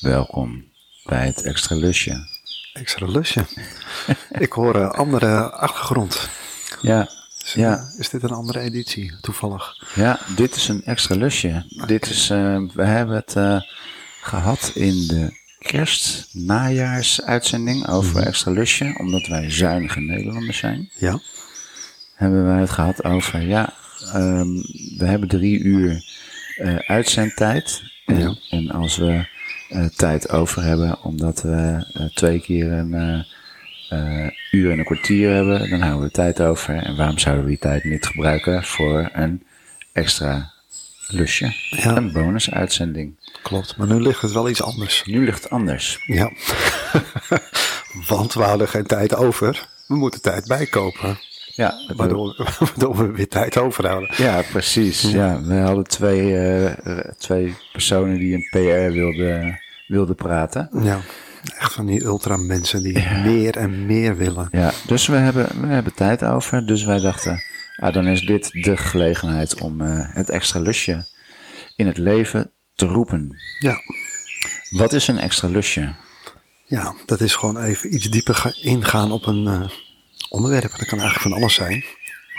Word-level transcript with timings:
Welkom 0.00 0.64
bij 1.04 1.26
het 1.26 1.42
extra 1.42 1.76
lusje. 1.76 2.28
Extra 2.72 3.06
lusje. 3.06 3.46
Ik 4.44 4.52
hoor 4.52 4.76
een 4.76 4.90
andere 4.90 5.50
achtergrond. 5.50 6.28
Ja, 6.82 7.08
Is, 7.44 7.52
Ja. 7.52 7.88
is 7.98 8.08
dit 8.10 8.22
een 8.22 8.30
andere 8.30 8.60
editie, 8.60 9.12
toevallig? 9.20 9.82
ja, 9.94 10.18
dit 10.36 10.54
is 10.54 10.68
een 10.68 10.84
extra 10.84 11.14
lusje. 11.16 11.64
Dit 11.86 12.06
is, 12.10 12.30
eh, 12.30 12.60
we 12.74 12.84
hebben 12.84 13.16
het 13.16 13.36
eh, 13.36 13.60
gehad 14.22 14.70
in 14.74 15.06
de 15.06 15.44
kerst-najaarsuitzending 15.58 17.88
over 17.88 18.22
extra 18.22 18.50
lusje, 18.50 18.94
omdat 18.98 19.26
wij 19.26 19.50
zuinige 19.50 20.00
Nederlanders 20.00 20.58
zijn. 20.58 20.90
Ja. 20.98 21.20
Hebben 22.14 22.44
wij 22.46 22.60
het 22.60 22.70
gehad 22.70 23.04
over, 23.04 23.40
ja, 23.42 23.74
ehm, 24.12 24.54
we 24.98 25.04
hebben 25.04 25.28
drie 25.28 25.58
uur 25.58 26.04
eh 26.56 26.76
uitzendtijd. 26.76 27.82
En, 28.06 28.18
Ja. 28.18 28.36
en 28.50 28.70
als 28.70 28.96
we 28.96 29.10
eh, 29.12 29.24
tijd 29.96 30.30
over 30.30 30.62
hebben, 30.62 31.02
omdat 31.02 31.42
we 31.42 31.86
eh, 31.94 32.04
twee 32.14 32.40
keer 32.40 32.72
een 32.72 32.94
eh, 32.94 33.18
eh, 33.88 34.30
uur 34.50 34.70
en 34.70 34.78
een 34.78 34.84
kwartier 34.84 35.30
hebben, 35.30 35.70
dan 35.70 35.80
houden 35.80 36.06
we 36.06 36.10
tijd 36.10 36.40
over. 36.40 36.74
En 36.76 36.96
waarom 36.96 37.18
zouden 37.18 37.44
we 37.44 37.50
die 37.50 37.58
tijd 37.58 37.84
niet 37.84 38.06
gebruiken 38.06 38.64
voor 38.64 39.10
een 39.12 39.42
extra 39.92 40.52
lusje? 41.08 41.54
Ja. 41.70 41.96
Een 41.96 42.12
bonusuitzending. 42.12 43.14
Klopt, 43.42 43.76
maar 43.76 43.86
nu 43.86 44.00
ligt 44.00 44.22
het 44.22 44.32
wel 44.32 44.48
iets 44.48 44.62
anders. 44.62 45.02
Nu 45.04 45.24
ligt 45.24 45.42
het 45.42 45.52
anders. 45.52 46.02
Ja. 46.06 46.32
Want 48.08 48.34
we 48.34 48.42
hadden 48.42 48.68
geen 48.68 48.86
tijd 48.86 49.14
over. 49.14 49.68
We 49.86 49.96
moeten 49.96 50.22
tijd 50.22 50.46
bijkopen. 50.46 51.18
Ja, 51.56 51.74
Waardoor, 51.96 52.36
waardoor 52.58 52.96
we 52.96 53.10
weer 53.12 53.28
tijd 53.28 53.56
overhouden. 53.56 54.10
Ja, 54.16 54.42
precies. 54.52 55.00
Ja, 55.02 55.42
we 55.42 55.54
hadden 55.54 55.84
twee, 55.84 56.38
eh, 56.38 56.98
twee 57.18 57.54
personen 57.72 58.18
die 58.18 58.34
een 58.34 58.48
PR 58.50 58.92
wilden, 58.92 59.60
wilden 59.86 60.14
praten. 60.14 60.68
Ja. 60.82 61.00
Echt 61.58 61.72
van 61.72 61.86
die 61.86 62.04
ultra 62.04 62.36
mensen 62.36 62.82
die 62.82 63.06
meer 63.24 63.56
en 63.56 63.86
meer 63.86 64.16
willen. 64.16 64.48
Ja, 64.52 64.72
dus 64.86 65.06
we 65.06 65.16
hebben, 65.16 65.60
we 65.60 65.66
hebben 65.66 65.94
tijd 65.94 66.24
over. 66.24 66.66
Dus 66.66 66.84
wij 66.84 67.00
dachten, 67.00 67.42
ah, 67.76 67.92
dan 67.94 68.06
is 68.06 68.20
dit 68.20 68.50
de 68.52 68.76
gelegenheid 68.76 69.60
om 69.60 69.80
eh, 69.80 69.88
het 69.98 70.30
extra 70.30 70.60
lusje 70.60 71.04
in 71.76 71.86
het 71.86 71.98
leven 71.98 72.50
te 72.74 72.86
roepen. 72.86 73.36
Ja. 73.58 73.76
Wat 74.70 74.92
is 74.92 75.08
een 75.08 75.18
extra 75.18 75.48
lusje? 75.48 75.94
Ja, 76.64 76.94
dat 77.06 77.20
is 77.20 77.34
gewoon 77.34 77.62
even 77.62 77.94
iets 77.94 78.10
dieper 78.10 78.34
ga- 78.34 78.54
ingaan 78.62 79.12
op 79.12 79.26
een 79.26 79.46
eh, 79.46 79.68
onderwerp. 80.28 80.70
Dat 80.70 80.86
kan 80.86 81.00
eigenlijk 81.00 81.28
van 81.28 81.32
alles 81.32 81.54
zijn. 81.54 81.84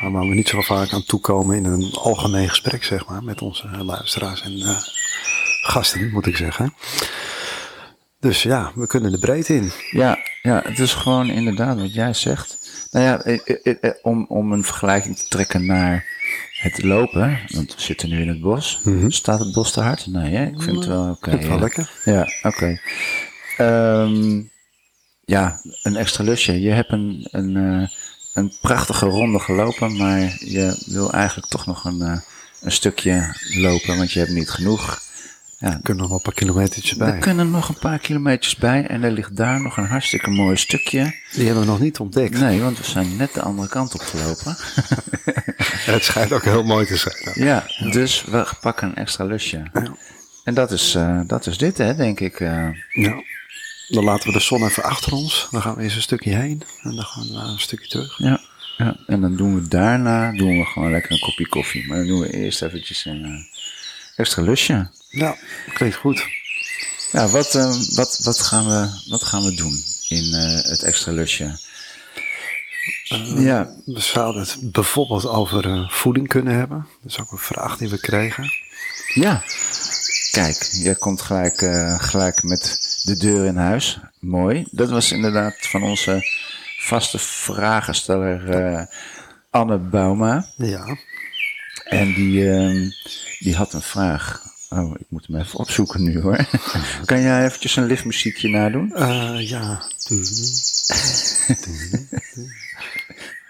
Maar 0.02 0.12
waar 0.12 0.28
we 0.28 0.36
niet 0.36 0.48
zo 0.48 0.62
vaak 0.62 0.94
aan 0.94 1.04
toekomen 1.04 1.56
in 1.56 1.66
een 1.66 1.92
algemeen 1.94 2.50
gesprek, 2.50 2.84
zeg 2.84 3.06
maar, 3.06 3.24
met 3.24 3.42
onze 3.42 3.68
luisteraars 3.68 4.42
en 4.42 4.60
eh, 4.62 4.78
gasten, 5.62 6.10
moet 6.12 6.26
ik 6.26 6.38
zeggen. 6.38 6.74
Dus 8.20 8.44
ja, 8.44 8.72
we 8.76 8.88
kunnen 8.88 9.12
de 9.12 9.20
breedte 9.20 9.56
in. 9.56 9.72
Ja, 9.92 10.18
ja, 10.42 10.62
het 10.66 10.80
is 10.80 10.94
gewoon 10.94 11.30
inderdaad 11.30 11.80
wat 11.80 11.94
jij 11.94 12.14
zegt. 12.14 12.58
Nou 12.92 13.06
ja, 13.06 13.22
eh, 13.22 13.40
eh, 13.64 13.76
eh, 13.82 13.92
om, 14.02 14.26
om 14.30 14.52
een 14.52 14.64
vergelijking 14.64 15.18
te 15.18 15.28
trekken 15.28 15.66
naar 15.66 16.06
het 16.52 16.84
lopen. 16.84 17.40
Want 17.48 17.76
we 17.76 17.82
zitten 17.82 18.10
nu 18.10 18.22
in 18.22 18.28
het 18.28 18.42
bos. 18.42 18.82
Staat 19.08 19.40
het 19.40 19.54
bos 19.54 19.72
te 19.72 19.82
hard? 19.82 20.08
Nee, 20.08 20.36
hè? 20.36 20.46
ik 20.46 20.62
vind 20.62 20.76
het 20.76 20.86
wel 20.86 21.10
oké. 21.10 21.30
het 21.30 21.48
wel 21.48 21.56
ja. 21.56 21.62
lekker. 21.62 21.92
Ja, 22.06 22.28
oké. 22.42 22.80
Ehm, 23.58 24.42
ja, 25.28 25.62
een 25.84 25.96
extra 25.96 26.24
lusje. 26.24 26.62
Je 26.62 26.70
hebt 26.70 26.92
een, 26.92 27.28
een, 27.32 27.56
eh, 27.58 27.88
een 28.34 28.54
prachtige 28.62 29.06
ronde 29.06 29.40
gelopen, 29.40 29.98
maar 29.98 30.20
je 30.40 30.84
wil 30.86 31.12
eigenlijk 31.14 31.48
toch 31.48 31.66
nog 31.66 31.84
een, 31.86 32.02
eh, 32.02 32.18
een 32.62 32.72
stukje 32.72 33.36
lopen, 33.56 33.98
want 33.98 34.12
je 34.12 34.20
hebt 34.20 34.32
niet 34.32 34.50
genoeg. 34.50 35.02
Ja, 35.60 35.68
Er 35.72 35.80
kunnen 35.84 35.98
nog 36.04 36.08
wel 36.08 36.18
een 36.18 36.24
paar 36.24 36.34
kilometertjes 36.34 36.98
bij. 36.98 37.08
er 37.08 37.18
kunnen 37.18 37.52
nog 37.52 37.70
een 37.70 37.80
paar 37.80 38.00
kilometers 38.00 38.56
bij 38.56 38.88
en 38.88 39.04
er 39.04 39.12
ligt 39.12 39.36
daar 39.36 39.62
nog 39.62 39.78
een 39.78 39.86
hartstikke 39.86 40.30
mooi 40.30 40.58
stukje. 40.58 41.16
Die 41.34 41.46
hebben 41.46 41.64
we 41.64 41.70
nog 41.70 41.80
niet 41.80 42.00
ontdekt. 42.00 42.40
Nee, 42.40 42.62
want 42.62 42.78
we 42.78 42.84
zijn 42.84 43.16
net 43.16 43.34
de 43.34 43.42
andere 43.42 43.68
kant 43.68 43.94
op 43.94 44.02
gelopen. 44.02 44.58
Het 45.92 46.04
schijnt 46.04 46.34
ook 46.34 46.44
heel 46.44 46.64
mooi 46.64 46.86
te 46.86 46.98
zijn. 46.98 47.32
ja, 47.34 47.66
dus 47.92 48.24
we 48.24 48.48
pakken 48.62 48.88
een 48.88 48.96
extra 48.96 49.24
lusje. 49.26 49.64
Ja. 49.74 49.96
En 50.44 50.54
dat 50.54 50.72
is, 50.72 50.96
eh, 50.96 51.20
dat 51.26 51.46
is 51.46 51.58
dit, 51.58 51.78
hè, 51.78 51.96
denk 51.96 52.20
ik. 52.20 52.40
Ja. 52.40 52.74
Dan 53.88 54.04
laten 54.04 54.28
we 54.28 54.34
de 54.34 54.44
zon 54.44 54.64
even 54.64 54.84
achter 54.84 55.14
ons. 55.14 55.48
Dan 55.52 55.62
gaan 55.62 55.76
we 55.76 55.84
eerst 55.84 55.96
een 55.96 56.02
stukje 56.02 56.36
heen. 56.36 56.64
En 56.82 56.96
dan 56.96 57.06
gaan 57.06 57.28
we 57.28 57.34
een 57.34 57.60
stukje 57.60 57.88
terug. 57.88 58.18
Ja, 58.18 58.42
ja, 58.78 58.98
en 59.08 59.22
dan 59.22 59.36
doen 59.36 59.56
we 59.56 59.68
daarna 59.68 60.32
doen 60.32 60.58
we 60.58 60.66
gewoon 60.66 60.92
lekker 60.92 61.12
een 61.12 61.20
kopje 61.20 61.48
koffie. 61.48 61.88
Maar 61.88 61.98
dan 61.98 62.08
doen 62.08 62.20
we 62.20 62.34
eerst 62.34 62.62
eventjes 62.62 63.06
een 63.06 63.24
eh, 63.26 63.60
extra 64.16 64.42
lusje. 64.42 64.90
Ja, 65.10 65.36
klinkt 65.74 65.96
goed. 65.96 66.26
Ja, 67.12 67.28
wat, 67.28 67.56
eh, 67.56 67.76
wat, 67.96 68.20
wat, 68.24 68.40
gaan, 68.40 68.66
we, 68.68 69.10
wat 69.10 69.24
gaan 69.24 69.44
we 69.44 69.56
doen 69.56 69.84
in 70.08 70.34
eh, 70.34 70.70
het 70.70 70.84
extra 70.84 71.12
lusje? 71.12 71.60
ja, 73.36 73.70
We 73.86 74.00
zouden 74.00 74.42
het 74.42 74.58
bijvoorbeeld 74.72 75.28
over 75.28 75.66
eh, 75.66 75.90
voeding 75.90 76.28
kunnen 76.28 76.54
hebben. 76.56 76.88
Dat 77.02 77.12
is 77.12 77.20
ook 77.20 77.32
een 77.32 77.38
vraag 77.38 77.78
die 77.78 77.90
we 77.90 78.00
kregen. 78.00 78.52
ja. 79.14 79.44
Kijk, 80.32 80.70
jij 80.72 80.96
komt 80.96 81.22
gelijk, 81.22 81.62
eh, 81.62 82.00
gelijk 82.00 82.44
met 82.44 82.80
de 83.08 83.18
deur 83.18 83.46
in 83.46 83.56
huis. 83.56 84.00
Mooi. 84.20 84.68
Dat 84.72 84.90
was 84.90 85.12
inderdaad 85.12 85.56
van 85.60 85.84
onze 85.84 86.20
vaste 86.78 87.20
vragensteller 87.20 88.50
eh, 88.50 88.86
Anne 89.50 89.78
Bauma. 89.78 90.46
Ja. 90.58 90.98
En 91.84 92.14
die, 92.14 92.52
ehm, 92.52 92.90
die 93.40 93.56
had 93.56 93.74
een 93.74 93.82
vraag. 93.82 94.42
Oh, 94.70 94.96
ik 95.00 95.06
moet 95.10 95.28
hem 95.28 95.40
even 95.40 95.60
opzoeken 95.60 96.04
nu 96.04 96.22
hoor. 96.22 96.46
kan 97.06 97.22
jij 97.22 97.46
eventjes 97.46 97.76
een 97.76 97.86
liftmuziekje 97.86 98.50
nadoen? 98.50 98.96
Eh, 98.96 99.50
ja. 99.50 99.82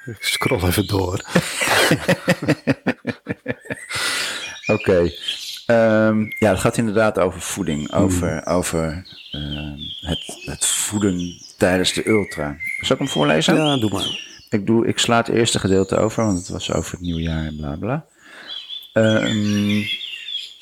Ik 0.06 0.18
scroll 0.19 0.63
even 0.63 0.88
door. 0.88 1.25
Oké. 4.75 5.12
Ehm, 5.68 6.26
ja, 6.40 6.50
het 6.50 6.60
gaat 6.60 6.78
inderdaad 6.78 7.20
over 7.20 7.42
voeding. 7.42 7.94
Over, 7.94 8.46
over 8.46 9.08
ehm, 9.32 9.76
het, 10.02 10.42
het 10.46 10.66
voeden 10.66 11.42
tijdens 11.58 11.94
de 11.94 12.08
ultra. 12.10 12.58
Zal 12.82 12.96
ik 12.96 13.02
hem 13.02 13.12
voorlezen? 13.12 13.56
Ja, 13.56 13.78
doe 13.78 13.90
maar. 13.92 14.26
Ik, 14.50 14.66
doe, 14.66 14.88
ik 14.88 14.98
sla 15.00 15.18
het 15.18 15.28
eerste 15.28 15.60
gedeelte 15.60 15.98
over, 15.98 16.26
want 16.26 16.38
het 16.38 16.50
was 16.50 16.74
over 16.74 16.92
het 16.92 17.02
nieuwjaar 17.02 17.46
en 17.46 17.56
bla 17.56 17.76
bla. 17.76 18.06
Ehm, 18.94 19.82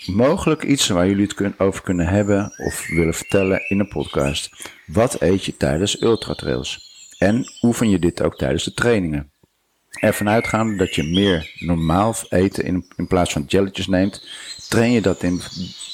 mogelijk 0.06 0.64
iets 0.64 0.88
waar 0.88 1.08
jullie 1.08 1.24
het 1.24 1.34
kun- 1.34 1.56
over 1.58 1.82
kunnen 1.82 2.08
hebben 2.08 2.54
of 2.58 2.88
willen 2.88 3.14
vertellen 3.14 3.70
in 3.70 3.80
een 3.80 3.88
podcast. 3.88 4.50
Wat 4.86 5.22
eet 5.22 5.46
je 5.46 5.58
tijdens 5.58 6.02
ultratrails? 6.02 6.80
En 7.18 7.46
oefen 7.62 7.90
je 7.90 8.00
dit 8.00 8.22
ook 8.22 8.38
tijdens 8.38 8.64
de 8.64 8.74
trainingen? 8.74 9.32
Ervan 10.00 10.29
uitgaande 10.29 10.75
dat 10.75 10.95
je 10.95 11.03
meer 11.03 11.51
normaal 11.59 12.16
eten 12.29 12.63
in, 12.63 13.07
plaats 13.07 13.31
van 13.31 13.44
jelletjes 13.47 13.88
neemt, 13.88 14.28
train 14.69 14.91
je, 14.91 15.01
dat 15.01 15.23
in, 15.23 15.41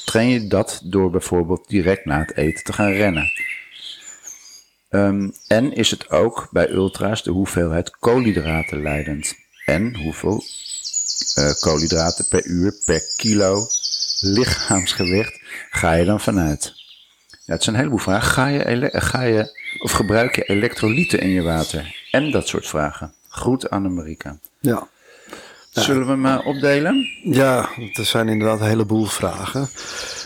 train 0.04 0.28
je 0.28 0.46
dat 0.46 0.80
door 0.84 1.10
bijvoorbeeld 1.10 1.68
direct 1.68 2.04
na 2.04 2.18
het 2.18 2.36
eten 2.36 2.64
te 2.64 2.72
gaan 2.72 2.92
rennen. 2.92 3.32
Ehm, 4.88 5.30
en 5.46 5.72
is 5.72 5.90
het 5.90 6.10
ook 6.10 6.48
bij 6.50 6.70
ultra's 6.70 7.22
de 7.22 7.30
hoeveelheid 7.30 7.90
koolhydraten 7.90 8.82
leidend? 8.82 9.34
En 9.64 9.96
hoeveel 9.96 10.42
eh, 11.34 11.52
koolhydraten 11.60 12.26
per 12.28 12.46
uur 12.46 12.74
per 12.84 13.02
kilo 13.16 13.66
lichaamsgewicht 14.20 15.40
ga 15.70 15.92
je 15.94 16.04
dan 16.04 16.20
vanuit? 16.20 16.74
Ja, 17.44 17.52
het 17.52 17.62
zijn 17.62 17.74
een 17.74 17.82
heleboel 17.82 18.04
vragen. 18.04 18.30
Ga 18.30 18.46
je, 18.46 18.90
ga 18.92 19.22
je 19.22 19.60
of 19.82 19.92
gebruik 19.92 20.36
je 20.36 20.42
elektrolyten 20.42 21.20
in 21.20 21.28
je 21.28 21.42
water? 21.42 21.96
En 22.10 22.30
dat 22.30 22.48
soort 22.48 22.66
vragen. 22.66 23.14
Groet 23.32 23.70
Anne-Marika. 23.70 24.36
Ja. 24.60 24.88
Zullen 25.70 26.06
we 26.06 26.12
hem 26.12 26.26
eh, 26.26 26.46
opdelen? 26.46 27.08
Ja, 27.22 27.68
er 27.92 28.04
zijn 28.04 28.28
inderdaad 28.28 28.60
een 28.60 28.66
heleboel 28.66 29.04
vragen. 29.04 29.68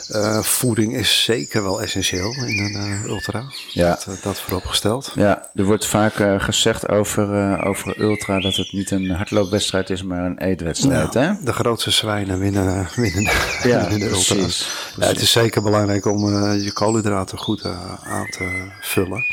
Eh, 0.08 0.40
voeding 0.40 0.94
is 0.96 1.24
zeker 1.24 1.62
wel 1.62 1.82
essentieel 1.82 2.32
in 2.32 2.58
een 2.58 2.74
eh, 2.74 3.04
ultra. 3.04 3.44
Ja. 3.72 3.98
Dat, 4.06 4.18
dat 4.22 4.40
vooropgesteld. 4.40 5.12
Ja, 5.14 5.50
er 5.54 5.64
wordt 5.64 5.86
vaak 5.86 6.14
gezegd 6.42 6.88
over, 6.88 7.58
over 7.64 8.00
ultra 8.00 8.40
dat 8.40 8.54
het 8.54 8.72
niet 8.72 8.90
een 8.90 9.10
hardloopwedstrijd 9.10 9.90
is, 9.90 10.02
maar 10.02 10.24
een 10.24 10.38
eetwedstrijd. 10.38 11.14
hè? 11.14 11.20
Nou, 11.26 11.44
de 11.44 11.52
grootste 11.52 11.90
zwijnen 11.90 12.38
winnen, 12.38 12.88
winnen, 12.96 13.22
Ja, 13.62 13.80
winnen 13.88 13.98
de 13.98 14.06
precies, 14.06 14.30
ultra's. 14.30 14.94
Ja, 14.96 15.06
het 15.06 15.20
is 15.20 15.30
zeker 15.30 15.62
belangrijk 15.62 16.06
om 16.06 16.28
je 16.62 16.72
koolhydraten 16.72 17.38
goed 17.38 17.64
aan 18.04 18.26
te 18.30 18.70
vullen. 18.80 19.24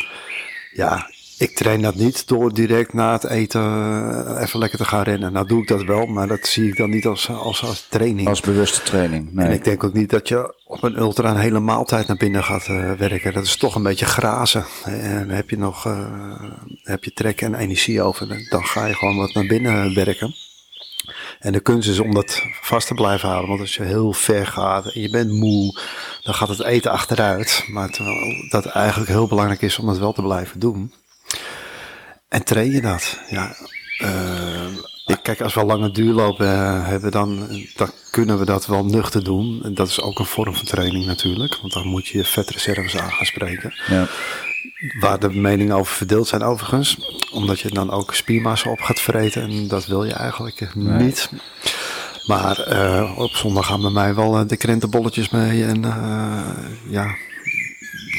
Ja, 0.71 1.09
ik 1.43 1.55
train 1.55 1.81
dat 1.81 1.95
niet 1.95 2.27
door 2.27 2.53
direct 2.53 2.93
na 2.93 3.11
het 3.11 3.23
eten 3.23 3.61
eh, 3.61 4.41
even 4.41 4.59
lekker 4.59 4.77
te 4.77 4.85
gaan 4.85 5.03
rennen. 5.03 5.33
Nou 5.33 5.47
doe 5.47 5.61
ik 5.61 5.67
dat 5.67 5.83
wel, 5.83 6.05
maar 6.05 6.27
dat 6.27 6.47
zie 6.47 6.67
ik 6.67 6.77
dan 6.77 6.89
niet 6.89 7.05
als, 7.05 7.29
als, 7.29 7.63
als 7.63 7.87
training. 7.89 8.27
Als 8.27 8.41
bewuste 8.41 8.81
training. 8.81 9.33
Nee. 9.33 9.45
En 9.45 9.51
ik 9.51 9.63
denk 9.63 9.83
ook 9.83 9.93
niet 9.93 10.09
dat 10.09 10.27
je 10.27 10.55
op 10.65 10.83
een 10.83 10.97
ultra 10.97 11.29
een 11.29 11.37
hele 11.37 11.59
maaltijd 11.59 12.07
naar 12.07 12.17
binnen 12.17 12.43
gaat 12.43 12.67
eh, 12.67 12.91
werken. 12.91 13.33
Dat 13.33 13.43
is 13.43 13.57
toch 13.57 13.75
een 13.75 13.83
beetje 13.83 14.05
grazen. 14.05 14.65
En 14.83 15.29
heb 15.29 15.49
je 15.49 15.57
nog 15.57 15.85
eh, 15.85 16.41
heb 16.83 17.03
je 17.03 17.13
trek 17.13 17.41
en 17.41 17.55
energie 17.55 18.01
over, 18.01 18.47
dan 18.49 18.65
ga 18.65 18.85
je 18.85 18.93
gewoon 18.93 19.17
wat 19.17 19.33
naar 19.33 19.45
binnen 19.45 19.93
werken. 19.93 20.35
En 21.39 21.51
de 21.51 21.59
kunst 21.59 21.89
is 21.89 21.99
om 21.99 22.13
dat 22.13 22.41
vast 22.61 22.87
te 22.87 22.93
blijven 22.93 23.27
houden. 23.29 23.49
Want 23.49 23.61
als 23.61 23.75
je 23.75 23.83
heel 23.83 24.13
ver 24.13 24.47
gaat 24.47 24.85
en 24.85 25.01
je 25.01 25.09
bent 25.09 25.31
moe, 25.31 25.79
dan 26.23 26.33
gaat 26.33 26.47
het 26.47 26.63
eten 26.63 26.91
achteruit. 26.91 27.65
Maar 27.67 27.89
terwijl 27.89 28.47
dat 28.49 28.65
eigenlijk 28.65 29.11
heel 29.11 29.27
belangrijk 29.27 29.61
is 29.61 29.79
om 29.79 29.85
dat 29.85 29.97
wel 29.97 30.13
te 30.13 30.21
blijven 30.21 30.59
doen. 30.59 30.93
En 32.33 32.43
train 32.43 32.71
je 32.71 32.81
dat? 32.81 33.19
Ja, 33.29 33.55
uh, 34.03 35.15
kijk, 35.21 35.41
als 35.41 35.53
we 35.53 35.65
lange 35.65 35.91
duurlopen 35.91 36.45
uh, 36.45 36.87
hebben, 36.87 37.11
dan, 37.11 37.47
dan 37.75 37.89
kunnen 38.11 38.39
we 38.39 38.45
dat 38.45 38.65
wel 38.65 38.85
nuchter 38.85 39.23
doen. 39.23 39.61
En 39.63 39.73
dat 39.73 39.87
is 39.87 40.01
ook 40.01 40.19
een 40.19 40.25
vorm 40.25 40.55
van 40.55 40.65
training 40.65 41.05
natuurlijk. 41.05 41.57
Want 41.61 41.73
dan 41.73 41.87
moet 41.87 42.07
je 42.07 42.17
je 42.17 42.25
vetreserves 42.25 42.97
aan 42.97 43.11
gaan 43.11 43.25
spreken. 43.25 43.73
Ja. 43.87 44.07
Waar 44.99 45.19
de 45.19 45.29
meningen 45.29 45.75
over 45.75 45.93
verdeeld 45.93 46.27
zijn 46.27 46.43
overigens. 46.43 46.97
Omdat 47.31 47.59
je 47.59 47.69
dan 47.69 47.91
ook 47.91 48.13
spiermassa 48.13 48.69
op 48.69 48.81
gaat 48.81 48.99
vreten. 48.99 49.41
En 49.41 49.67
dat 49.67 49.85
wil 49.85 50.03
je 50.03 50.13
eigenlijk 50.13 50.75
niet. 50.75 51.29
Maar 52.27 52.67
uh, 52.71 53.17
op 53.17 53.31
zondag 53.31 53.65
gaan 53.65 53.81
bij 53.81 53.91
mij 53.91 54.15
wel 54.15 54.47
de 54.47 54.57
krentenbolletjes 54.57 55.29
mee. 55.29 55.65
En 55.65 55.81
ja, 56.89 57.15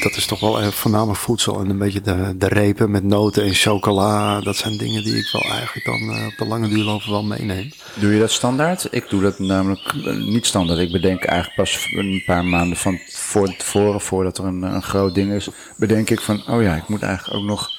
dat 0.05 0.15
is 0.15 0.25
toch 0.25 0.39
wel 0.39 0.61
een 0.61 0.71
voornamelijk 0.71 1.19
voedsel. 1.19 1.59
En 1.59 1.69
een 1.69 1.77
beetje 1.77 2.01
de, 2.01 2.37
de 2.37 2.47
repen 2.47 2.91
met 2.91 3.03
noten 3.03 3.43
en 3.43 3.53
chocola. 3.53 4.41
Dat 4.41 4.55
zijn 4.55 4.77
dingen 4.77 5.03
die 5.03 5.15
ik 5.15 5.29
wel 5.31 5.41
eigenlijk 5.41 5.85
dan 5.85 6.01
uh, 6.01 6.25
op 6.25 6.37
de 6.37 6.45
lange 6.45 6.67
duurloop 6.67 7.03
wel 7.03 7.23
meeneem. 7.23 7.71
Doe 7.93 8.13
je 8.13 8.19
dat 8.19 8.31
standaard? 8.31 8.87
Ik 8.91 9.09
doe 9.09 9.21
dat 9.21 9.39
namelijk 9.39 9.93
eh, 10.05 10.15
niet 10.15 10.45
standaard. 10.45 10.79
Ik 10.79 10.91
bedenk 10.91 11.23
eigenlijk 11.23 11.57
pas 11.57 11.87
een 11.91 12.23
paar 12.25 12.45
maanden 12.45 12.77
van 12.77 12.99
voor 13.07 13.55
tevoren, 13.55 14.01
voordat 14.01 14.37
er 14.37 14.45
een, 14.45 14.61
een 14.61 14.83
groot 14.83 15.15
ding 15.15 15.31
is, 15.31 15.47
bedenk 15.77 16.09
ik 16.09 16.21
van, 16.21 16.47
oh 16.47 16.61
ja, 16.61 16.75
ik 16.75 16.87
moet 16.87 17.01
eigenlijk 17.01 17.37
ook 17.37 17.45
nog 17.45 17.69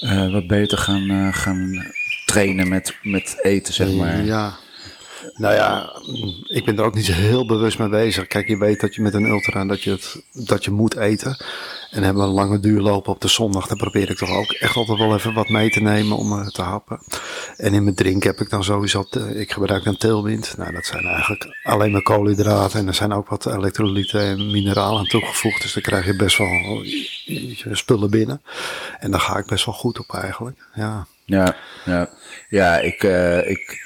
uh, 0.00 0.32
wat 0.32 0.46
beter 0.46 0.78
gaan, 0.78 1.34
gaan 1.34 1.92
trainen 2.24 2.68
met, 2.68 2.96
met 3.02 3.38
eten, 3.42 3.74
zeg 3.74 3.92
maar. 3.92 4.24
Ja, 4.24 4.56
nou 5.34 5.54
ja, 5.54 5.92
ik 6.46 6.64
ben 6.64 6.78
er 6.78 6.84
ook 6.84 6.94
niet 6.94 7.04
zo 7.04 7.12
heel 7.12 7.46
bewust 7.46 7.78
mee 7.78 7.88
bezig. 7.88 8.26
Kijk, 8.26 8.48
je 8.48 8.58
weet 8.58 8.80
dat 8.80 8.94
je 8.94 9.02
met 9.02 9.14
een 9.14 9.26
ultra 9.26 9.64
dat 9.64 9.82
je, 9.82 10.18
dat 10.32 10.64
je 10.64 10.70
moet 10.70 10.96
eten. 10.96 11.36
En 11.90 12.02
hebben 12.02 12.22
we 12.22 12.28
een 12.28 12.34
lange 12.34 12.60
duurloop 12.60 13.08
op 13.08 13.20
de 13.20 13.28
zondag, 13.28 13.66
dan 13.66 13.76
probeer 13.76 14.10
ik 14.10 14.16
toch 14.16 14.30
ook 14.30 14.52
echt 14.52 14.76
altijd 14.76 14.98
wel 14.98 15.14
even 15.14 15.34
wat 15.34 15.48
mee 15.48 15.70
te 15.70 15.80
nemen 15.80 16.16
om 16.16 16.32
uh, 16.32 16.46
te 16.46 16.62
happen. 16.62 16.98
En 17.56 17.74
in 17.74 17.84
mijn 17.84 17.94
drink 17.94 18.22
heb 18.22 18.40
ik 18.40 18.50
dan 18.50 18.64
sowieso, 18.64 19.04
ik 19.34 19.52
gebruik 19.52 19.84
een 19.84 19.96
teelwind. 19.96 20.54
Nou, 20.56 20.72
dat 20.72 20.86
zijn 20.86 21.04
eigenlijk 21.04 21.46
alleen 21.62 21.92
maar 21.92 22.02
koolhydraten 22.02 22.80
en 22.80 22.86
er 22.86 22.94
zijn 22.94 23.12
ook 23.12 23.28
wat 23.28 23.46
elektrolyten 23.46 24.20
en 24.20 24.50
mineralen 24.50 24.98
aan 24.98 25.06
toegevoegd. 25.06 25.62
Dus 25.62 25.72
dan 25.72 25.82
krijg 25.82 26.06
je 26.06 26.16
best 26.16 26.38
wel 26.38 26.84
spullen 27.72 28.10
binnen. 28.10 28.42
En 28.98 29.10
daar 29.10 29.20
ga 29.20 29.38
ik 29.38 29.46
best 29.46 29.64
wel 29.64 29.74
goed 29.74 29.98
op 29.98 30.14
eigenlijk, 30.14 30.58
ja. 30.74 31.06
Ja, 31.24 31.56
ja. 31.84 32.10
ja 32.48 32.78
ik, 32.78 33.02
uh, 33.02 33.50
ik 33.50 33.83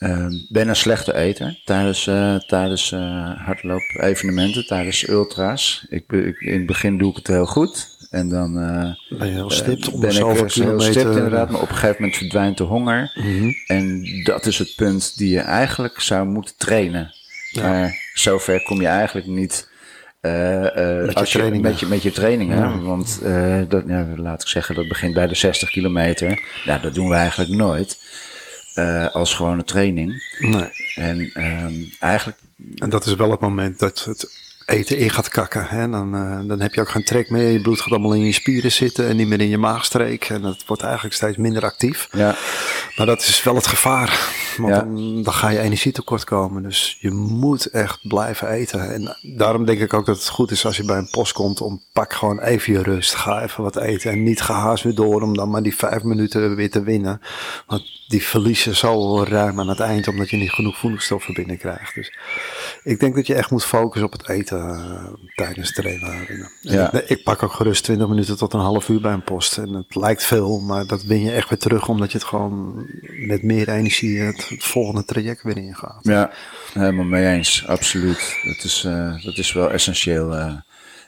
uh, 0.00 0.26
ben 0.48 0.68
een 0.68 0.76
slechte 0.76 1.14
eter 1.14 1.60
tijdens, 1.64 2.06
uh, 2.06 2.36
tijdens 2.36 2.92
uh, 2.92 3.30
hardloop-evenementen, 3.44 4.66
tijdens 4.66 5.08
ultra's. 5.08 5.86
Ik, 5.88 6.12
ik, 6.12 6.40
in 6.40 6.56
het 6.56 6.66
begin 6.66 6.98
doe 6.98 7.10
ik 7.10 7.16
het 7.16 7.26
heel 7.26 7.46
goed. 7.46 7.98
En 8.10 8.28
dan 8.28 8.58
uh, 8.58 9.18
ben 9.18 9.28
je 9.28 9.32
heel 9.32 9.50
stipt 9.50 9.92
om 9.92 10.00
ben 10.00 10.10
ik 10.10 10.16
heel 10.16 10.80
stipt 10.80 11.16
inderdaad, 11.16 11.50
maar 11.50 11.60
op 11.60 11.68
een 11.68 11.74
gegeven 11.74 11.96
moment 11.98 12.16
verdwijnt 12.16 12.56
de 12.56 12.64
honger. 12.64 13.12
Mm 13.14 13.38
-hmm. 13.38 13.54
En 13.66 14.04
dat 14.24 14.46
is 14.46 14.58
het 14.58 14.72
punt 14.76 15.18
die 15.18 15.30
je 15.30 15.40
eigenlijk 15.40 16.00
zou 16.00 16.26
moeten 16.26 16.54
trainen. 16.56 17.14
Ja. 17.50 17.62
Maar 17.62 18.10
zover 18.14 18.62
kom 18.62 18.80
je 18.80 18.86
eigenlijk 18.86 19.26
niet 19.26 19.68
met, 20.20 21.14
als 21.14 21.32
je, 21.32 21.44
je 21.44 21.60
met, 21.60 21.80
je, 21.80 21.86
met 21.86 22.02
je 22.02 22.12
trainingen. 22.12 22.58
Ja. 22.58 22.78
Want 22.78 23.20
dat, 23.68 23.84
ja, 23.86 24.06
laat 24.16 24.42
ik 24.42 24.48
zeggen, 24.48 24.74
dat 24.74 24.88
begint 24.88 25.14
bij 25.14 25.26
de 25.26 25.34
60 25.34 25.70
kilometer. 25.70 26.42
Nou, 26.64 26.80
dat 26.80 26.94
doen 26.94 27.08
we 27.08 27.14
eigenlijk 27.14 27.50
nooit 27.50 27.98
uh, 28.80 29.14
als 29.14 29.34
gewone 29.34 29.64
training. 29.64 30.36
Nee. 30.38 30.70
En 30.94 31.18
um, 31.44 31.92
eigenlijk. 31.98 32.38
En 32.74 32.90
dat 32.90 33.06
is 33.06 33.14
wel 33.14 33.30
het 33.30 33.40
moment 33.40 33.78
dat 33.78 34.04
het 34.04 34.49
eten 34.70 34.98
in 34.98 35.10
gaat 35.10 35.28
kakken. 35.28 35.66
Hè? 35.66 35.90
Dan, 35.90 36.14
uh, 36.14 36.40
dan 36.48 36.60
heb 36.60 36.74
je 36.74 36.80
ook 36.80 36.88
geen 36.88 37.04
trek 37.04 37.30
meer. 37.30 37.50
Je 37.50 37.60
bloed 37.60 37.80
gaat 37.80 37.90
allemaal 37.90 38.14
in 38.14 38.24
je 38.24 38.32
spieren 38.32 38.72
zitten 38.72 39.08
en 39.08 39.16
niet 39.16 39.26
meer 39.26 39.40
in 39.40 39.48
je 39.48 39.58
maagstreek. 39.58 40.24
En 40.24 40.42
dat 40.42 40.64
wordt 40.66 40.82
eigenlijk 40.82 41.14
steeds 41.14 41.36
minder 41.36 41.64
actief. 41.64 42.08
Ja. 42.12 42.34
Maar 42.96 43.06
dat 43.06 43.20
is 43.20 43.42
wel 43.42 43.54
het 43.54 43.66
gevaar. 43.66 44.28
Want 44.56 44.74
ja. 44.74 44.80
dan, 44.80 45.22
dan, 45.22 45.32
ga 45.32 45.48
je 45.48 45.58
energietekort 45.58 46.24
komen. 46.24 46.62
Dus 46.62 46.96
je 47.00 47.10
moet 47.10 47.66
echt 47.66 48.08
blijven 48.08 48.48
eten. 48.48 48.92
En 48.92 49.16
daarom 49.36 49.64
denk 49.64 49.80
ik 49.80 49.94
ook 49.94 50.06
dat 50.06 50.18
het 50.18 50.28
goed 50.28 50.50
is 50.50 50.66
als 50.66 50.76
je 50.76 50.84
bij 50.84 50.98
een 50.98 51.10
post 51.10 51.32
komt 51.32 51.60
om 51.60 51.82
pak 51.92 52.12
gewoon 52.12 52.40
even 52.40 52.72
je 52.72 52.82
rust. 52.82 53.14
Ga 53.14 53.42
even 53.42 53.62
wat 53.62 53.76
eten 53.76 54.10
en 54.10 54.22
niet 54.22 54.40
gehaast 54.40 54.84
weer 54.84 54.94
door 54.94 55.22
om 55.22 55.36
dan 55.36 55.50
maar 55.50 55.62
die 55.62 55.76
vijf 55.76 56.02
minuten 56.02 56.56
weer 56.56 56.70
te 56.70 56.82
winnen. 56.82 57.20
Want 57.66 57.82
die 58.08 58.22
verliezen 58.22 58.76
zo 58.76 59.22
ruim 59.22 59.60
aan 59.60 59.68
het 59.68 59.80
eind 59.80 60.08
omdat 60.08 60.30
je 60.30 60.36
niet 60.36 60.52
genoeg 60.52 60.78
voedingsstoffen 60.78 61.34
binnenkrijgt. 61.34 61.94
Dus 61.94 62.12
ik 62.82 63.00
denk 63.00 63.14
dat 63.14 63.26
je 63.26 63.34
echt 63.34 63.50
moet 63.50 63.64
focussen 63.64 64.06
op 64.06 64.12
het 64.12 64.28
eten 64.28 64.58
uh, 64.58 65.04
tijdens 65.34 65.72
trainen. 65.72 66.26
Ja. 66.60 66.92
Ik, 66.92 67.08
ik, 67.08 67.24
pak 67.24 67.42
ook 67.42 67.52
gerust 67.52 67.84
20 67.84 68.08
minuten 68.08 68.36
tot 68.36 68.52
een 68.52 68.60
half 68.60 68.88
uur 68.88 69.00
bij 69.00 69.12
een 69.12 69.24
post. 69.24 69.58
En 69.58 69.72
het 69.72 69.94
lijkt 69.94 70.24
veel, 70.24 70.60
maar 70.60 70.86
dat 70.86 71.02
win 71.02 71.20
je 71.20 71.32
echt 71.32 71.48
weer 71.48 71.58
terug 71.58 71.88
omdat 71.88 72.12
je 72.12 72.18
het 72.18 72.26
gewoon 72.26 72.86
met 73.26 73.42
meer 73.42 73.68
energie 73.68 74.18
het, 74.18 74.48
het 74.48 74.64
volgende 74.64 75.04
traject 75.04 75.42
weer 75.42 75.56
ingaat. 75.56 75.98
Ja, 76.02 76.30
helemaal 76.72 77.04
mee 77.04 77.26
eens. 77.26 77.66
Absoluut. 77.66 78.38
Dat 78.44 78.64
is, 78.64 78.84
uh, 78.86 79.24
dat 79.24 79.38
is 79.38 79.52
wel 79.52 79.70
essentieel. 79.70 80.36
Uh. 80.36 80.54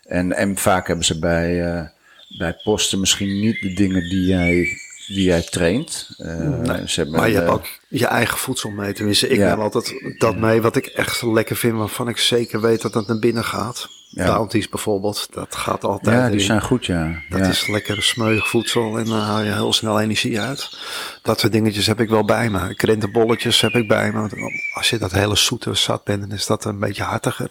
En, 0.07 0.33
en 0.33 0.57
vaak 0.57 0.87
hebben 0.87 1.05
ze 1.05 1.19
bij, 1.19 1.91
bij 2.39 2.61
posten 2.63 3.01
misschien 3.01 3.41
niet 3.41 3.61
de 3.61 3.73
dingen 3.73 4.09
die 4.09 4.27
jij 4.27 4.82
die 5.07 5.25
jij 5.25 5.43
traint. 5.43 6.09
Uh, 6.19 6.49
nee, 6.49 6.89
ze 6.89 7.07
maar 7.07 7.29
je 7.29 7.35
hebt 7.35 7.49
ook 7.49 7.67
je 7.89 8.07
eigen 8.07 8.39
voedsel 8.39 8.71
mee. 8.71 8.93
Tenminste, 8.93 9.29
ik 9.29 9.37
ja. 9.37 9.49
neem 9.49 9.61
altijd 9.61 10.15
dat 10.19 10.37
mee 10.37 10.63
wat 10.63 10.77
ik 10.77 10.87
echt 10.87 11.23
lekker 11.23 11.57
vind, 11.57 11.77
waarvan 11.77 12.09
ik 12.09 12.19
zeker 12.19 12.61
weet 12.61 12.83
dat 12.83 12.95
het 12.95 13.07
naar 13.07 13.19
binnen 13.19 13.45
gaat. 13.45 13.89
Ja. 14.09 14.27
Bounties 14.27 14.69
bijvoorbeeld, 14.69 15.29
dat 15.31 15.57
gaat 15.57 15.85
altijd. 15.85 16.17
Ja, 16.17 16.29
die 16.29 16.39
in. 16.39 16.45
zijn 16.45 16.63
goed, 16.63 16.87
ja. 16.87 17.23
Dat 17.29 17.39
ja. 17.41 17.49
is 17.49 17.67
lekker 17.67 18.03
smeuig 18.03 18.49
voedsel 18.49 18.99
en 18.99 19.05
dan 19.05 19.19
haal 19.19 19.43
je 19.43 19.53
heel 19.53 19.73
snel 19.73 20.01
energie 20.01 20.41
uit. 20.41 20.79
Dat 21.23 21.41
soort 21.41 21.53
dingetjes 21.53 21.87
heb 21.87 22.01
ik 22.01 22.09
wel 22.09 22.25
bij 22.25 22.51
me. 22.51 22.75
Krentenbolletjes 22.75 23.61
heb 23.61 23.73
ik 23.73 23.89
bij 23.89 24.13
me. 24.13 24.51
Als 24.75 24.91
je 24.91 24.99
dat 24.99 25.13
hele 25.13 25.37
zoete 25.37 25.75
zat 25.75 26.05
bent, 26.05 26.21
dan 26.21 26.33
is 26.33 26.47
dat 26.47 26.65
een 26.65 26.79
beetje 26.79 27.03
hartiger. 27.03 27.51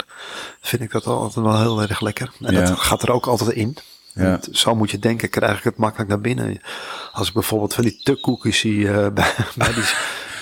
Vind 0.61 0.81
ik 0.81 0.91
dat 0.91 1.05
altijd 1.05 1.45
wel 1.45 1.59
heel 1.59 1.81
erg 1.81 2.01
lekker. 2.01 2.31
En 2.39 2.53
dat 2.53 2.79
gaat 2.79 3.01
er 3.01 3.11
ook 3.11 3.25
altijd 3.25 3.49
in. 3.49 3.77
Ja. 4.13 4.39
Zo 4.51 4.75
moet 4.75 4.91
je 4.91 4.99
denken, 4.99 5.29
krijg 5.29 5.57
ik 5.57 5.63
het 5.63 5.77
makkelijk 5.77 6.09
naar 6.09 6.21
binnen. 6.21 6.61
Als 7.11 7.27
ik 7.27 7.33
bijvoorbeeld 7.33 7.73
van 7.73 7.83
die 7.83 7.99
tukkoekjes 8.03 8.59
zie 8.59 8.77
uh, 8.77 9.07
bij, 9.13 9.33
bij 9.55 9.73
die 9.73 9.83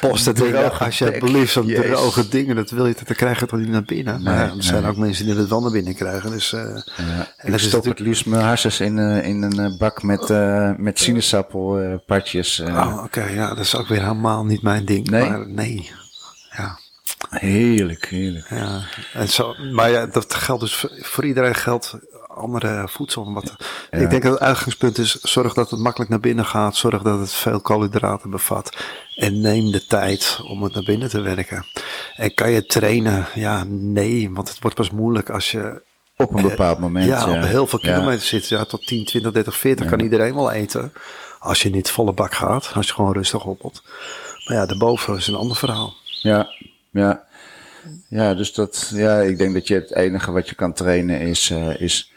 posten 0.02 0.34
droog, 0.52 0.84
als 0.84 0.98
je 0.98 1.18
belieft 1.20 1.52
zo'n 1.52 1.68
droge 1.68 2.28
dingen, 2.28 2.56
dat 2.56 2.70
wil 2.70 2.86
je, 2.88 2.96
dan 3.06 3.16
krijg 3.16 3.34
je 3.34 3.40
het 3.40 3.50
toch 3.50 3.60
niet 3.60 3.70
naar 3.70 3.84
binnen. 3.84 4.14
Nee, 4.14 4.24
maar 4.24 4.46
ja, 4.46 4.56
er 4.56 4.64
zijn 4.64 4.86
ook 4.86 4.98
mensen 4.98 5.26
die 5.26 5.36
het 5.36 5.50
wel 5.50 5.62
naar 5.62 5.72
binnen 5.72 5.96
krijgen. 5.96 6.32
Dus, 6.32 6.54
uh, 6.54 6.62
ja. 6.98 7.28
En 7.38 7.54
ik 7.54 7.60
stop 7.60 7.86
het 7.86 8.00
liefst 8.00 8.26
mijn 8.26 8.44
harses 8.44 8.80
in, 8.80 8.98
uh, 8.98 9.26
in 9.26 9.44
een 9.44 9.78
bak 9.78 10.04
met, 10.04 10.30
met 10.78 11.00
sinaasappelpartjes. 11.00 12.60
oh, 12.60 12.94
oké, 12.94 13.04
okay, 13.04 13.34
ja, 13.34 13.48
dat 13.48 13.66
is 13.66 13.76
ook 13.76 13.88
weer 13.88 14.02
helemaal 14.02 14.46
niet 14.46 14.62
mijn 14.62 14.86
ding. 14.86 15.10
Nee? 15.10 15.30
Maar 15.30 15.48
nee, 15.48 15.92
ja. 16.50 16.80
Heerlijk, 17.30 18.06
heerlijk. 18.06 18.50
Ja, 18.50 18.82
en 19.14 19.30
zo, 19.30 19.56
maar 19.74 19.90
ja, 19.90 20.06
dat 20.06 20.34
geldt 20.34 20.62
dus 20.62 20.76
voor, 20.76 20.92
voor 21.02 21.26
iedereen 21.26 21.56
geldt 21.56 21.98
andere 22.40 22.88
voedsel. 22.88 23.34
Wat, 23.34 23.54
ja. 23.92 23.98
Ik 23.98 24.10
denk 24.10 24.24
dat 24.24 24.32
het 24.32 24.42
uitgangspunt 24.42 24.98
is, 24.98 25.12
zorg 25.22 25.54
dat 25.54 25.70
het 25.70 25.80
makkelijk 25.80 26.10
naar 26.10 26.20
binnen 26.20 26.46
gaat. 26.46 26.76
Zorg 26.76 27.02
dat 27.02 27.20
het 27.20 27.34
veel 27.34 27.60
koolhydraten 27.60 28.30
bevat. 28.30 28.78
En 29.16 29.42
neem 29.42 29.72
de 29.72 29.86
tijd 29.86 30.40
om 30.44 30.64
het 30.64 30.74
naar 30.74 30.84
binnen 30.84 31.10
te 31.10 31.22
werken. 31.22 31.66
En 32.16 32.34
kan 32.34 32.52
je 32.52 32.66
trainen? 32.66 33.26
Ja, 33.34 33.64
nee, 33.68 34.30
want 34.32 34.50
het 34.50 34.60
wordt 34.62 34.76
pas 34.76 34.92
moeilijk 34.92 35.30
als 35.30 35.52
je... 35.52 35.82
Op 36.16 36.34
een 36.34 36.42
bepaald 36.42 36.80
moment. 36.80 37.06
Ja, 37.06 37.28
ja. 37.28 37.38
op 37.38 37.48
heel 37.48 37.68
veel 37.68 37.80
kilometer 37.80 38.26
zit. 38.26 38.48
Ja, 38.48 38.66
tot 38.66 38.88
10, 38.88 39.06
20, 39.06 39.32
30, 39.32 39.58
40 39.58 39.86
kan 39.90 40.00
iedereen 40.00 40.36
wel 40.36 40.52
eten. 40.52 40.94
Als 41.40 41.62
je 41.62 41.70
niet 41.70 41.90
volle 41.90 42.14
bak 42.14 42.34
gaat. 42.34 42.72
Als 42.74 42.88
je 42.88 42.94
gewoon 42.94 43.14
rustig 43.14 43.42
hoppelt. 43.42 43.84
Maar 44.46 44.58
ja, 44.58 44.66
daarboven 44.66 45.16
is 45.16 45.28
een 45.28 45.36
ander 45.36 45.58
verhaal. 45.58 45.94
Ja, 46.04 46.50
ja. 46.92 47.28
Ja, 48.10 48.34
dus 48.34 48.54
dat, 48.54 48.92
ja, 48.94 49.20
ik 49.20 49.38
denk 49.38 49.54
dat 49.54 49.68
je 49.68 49.74
het 49.74 49.94
enige 49.94 50.32
wat 50.32 50.50
je 50.50 50.56
kan 50.56 50.74
trainen 50.74 51.20
is, 51.20 51.50
uh, 51.50 51.82
is 51.82 52.12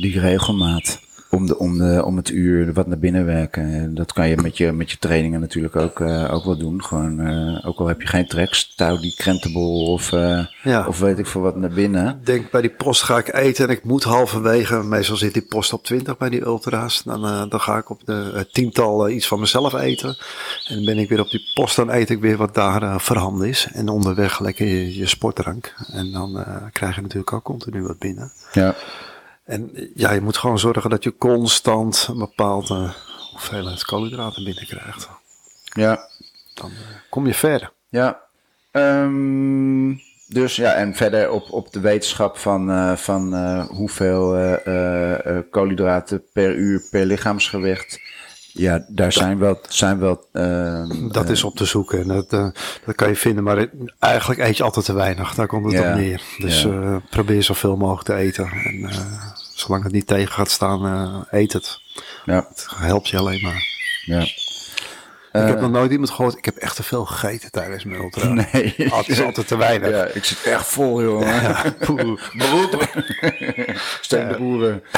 die 0.00 0.20
regelmaat 0.20 1.00
om, 1.30 1.46
de, 1.46 1.58
om, 1.58 1.78
de, 1.78 2.04
om 2.04 2.16
het 2.16 2.30
uur 2.30 2.72
wat 2.72 2.86
naar 2.86 2.98
binnen 2.98 3.24
werken. 3.24 3.62
En 3.62 3.94
dat 3.94 4.12
kan 4.12 4.28
je 4.28 4.36
met 4.36 4.56
je, 4.56 4.72
met 4.72 4.90
je 4.90 4.98
trainingen 4.98 5.40
natuurlijk 5.40 5.76
ook, 5.76 6.00
uh, 6.00 6.34
ook 6.34 6.44
wel 6.44 6.56
doen. 6.56 6.84
Gewoon, 6.84 7.20
uh, 7.20 7.66
ook 7.66 7.78
al 7.78 7.86
heb 7.86 8.00
je 8.00 8.06
geen 8.06 8.26
tracks, 8.26 8.74
touw 8.74 8.98
die 8.98 9.14
krentenbol 9.16 9.92
of, 9.92 10.12
uh, 10.12 10.46
ja. 10.62 10.86
of 10.86 10.98
weet 10.98 11.18
ik 11.18 11.26
veel 11.26 11.40
wat 11.40 11.56
naar 11.56 11.70
binnen. 11.70 12.20
Denk 12.24 12.50
bij 12.50 12.60
die 12.60 12.70
post 12.70 13.02
ga 13.02 13.18
ik 13.18 13.34
eten 13.34 13.64
en 13.64 13.70
ik 13.70 13.84
moet 13.84 14.04
halverwege, 14.04 14.82
meestal 14.82 15.16
zit 15.16 15.32
die 15.32 15.42
post 15.42 15.72
op 15.72 15.84
20 15.84 16.16
bij 16.16 16.28
die 16.28 16.44
ultra's. 16.44 17.02
Dan, 17.02 17.48
dan 17.48 17.60
ga 17.60 17.78
ik 17.78 17.90
op 17.90 18.00
de 18.04 18.48
tiental 18.52 19.08
iets 19.08 19.28
van 19.28 19.40
mezelf 19.40 19.74
eten. 19.74 20.16
En 20.68 20.74
dan 20.74 20.84
ben 20.84 20.98
ik 20.98 21.08
weer 21.08 21.20
op 21.20 21.30
die 21.30 21.50
post, 21.54 21.76
dan 21.76 21.90
eet 21.90 22.10
ik 22.10 22.20
weer 22.20 22.36
wat 22.36 22.54
daar 22.54 23.00
verhanden 23.00 23.48
is. 23.48 23.68
En 23.72 23.88
onderweg 23.88 24.40
lekker 24.40 24.66
je, 24.66 24.96
je 24.96 25.06
sportdrank. 25.06 25.74
En 25.92 26.12
dan 26.12 26.44
krijg 26.72 26.94
je 26.94 27.00
natuurlijk 27.00 27.32
ook 27.32 27.44
continu 27.44 27.82
wat 27.82 27.98
binnen. 27.98 28.32
Ja. 28.52 28.74
En 29.48 29.70
ja, 29.94 30.12
je 30.12 30.20
moet 30.20 30.36
gewoon 30.36 30.58
zorgen 30.58 30.90
dat 30.90 31.04
je 31.04 31.16
constant 31.16 32.06
een 32.10 32.18
bepaalde 32.18 32.92
hoeveelheid 33.32 33.84
koolhydraten 33.84 34.44
binnenkrijgt. 34.44 35.08
Ja, 35.64 36.08
dan 36.54 36.70
eh, 36.70 36.76
kom 37.10 37.26
je 37.26 37.34
verder. 37.34 37.72
Ja. 37.88 38.20
Ehm, 38.70 39.94
dus 40.26 40.56
ja, 40.56 40.72
en 40.72 40.94
verder 40.94 41.30
op, 41.30 41.52
op 41.52 41.72
de 41.72 41.80
wetenschap 41.80 42.36
van, 42.36 42.70
eh, 42.70 42.92
van 42.96 43.34
eh, 43.34 43.66
hoeveel 43.66 44.34
eh, 44.36 44.66
eh, 44.66 45.26
eh, 45.36 45.42
koolhydraten 45.50 46.22
per 46.32 46.54
uur 46.54 46.82
per 46.90 47.06
lichaamsgewicht. 47.06 48.00
Ja, 48.52 48.84
daar 48.88 49.12
zijn 49.12 49.38
wel. 49.38 49.58
Zijn 49.68 49.98
wel 49.98 50.26
ehm, 50.32 51.08
Dat 51.08 51.28
is 51.28 51.44
op 51.44 51.56
te 51.56 51.64
zoeken 51.64 52.00
en 52.00 52.08
dat, 52.08 52.32
eh, 52.32 52.48
dat 52.84 52.94
kan 52.94 53.08
je 53.08 53.16
vinden, 53.16 53.44
maar 53.44 53.68
eigenlijk 53.98 54.40
eet 54.40 54.56
je 54.56 54.62
altijd 54.62 54.84
te 54.84 54.92
weinig. 54.92 55.34
Daar 55.34 55.46
komt 55.46 55.64
het 55.64 55.72
Ja, 55.82 55.90
op 55.90 55.98
neer. 55.98 56.22
Dus 56.38 56.62
ja. 56.62 56.70
eh, 56.70 56.96
probeer 57.10 57.42
zoveel 57.42 57.76
mogelijk 57.76 58.06
te 58.06 58.14
eten. 58.14 58.44
En 58.64 58.84
eh, 58.88 58.96
zolang 59.58 59.82
het 59.84 59.92
niet 59.92 60.06
tegen 60.06 60.32
gaat 60.32 60.50
staan, 60.50 60.86
eh, 60.86 61.40
eet 61.40 61.52
het. 61.52 61.80
ja, 62.24 62.46
Het 62.48 62.66
helpt 62.76 63.08
je 63.08 63.18
alleen 63.18 63.42
maar. 63.42 63.66
ja. 64.04 64.20
ik 64.20 65.46
heb 65.46 65.60
nog 65.60 65.70
nooit 65.70 65.90
iemand 65.90 66.10
gehoord, 66.10 66.36
ik 66.36 66.44
heb 66.44 66.56
echt 66.56 66.76
te 66.76 66.82
veel 66.82 67.04
gegeten 67.04 67.50
tijdens 67.50 67.84
mijn 67.84 68.00
ultra. 68.00 68.28
Nee. 68.52 68.74
Ah, 68.90 68.98
het 68.98 69.08
is 69.08 69.20
altijd 69.20 69.48
te 69.48 69.56
weinig. 69.56 69.90
Ja, 69.90 70.04
ik 70.04 70.24
zit 70.24 70.42
echt 70.42 70.66
vol, 70.66 71.02
jongen. 71.02 71.62
Beroep. 72.36 72.88
Steun 74.00 74.28
de 74.28 74.36
boeren. 74.38 74.82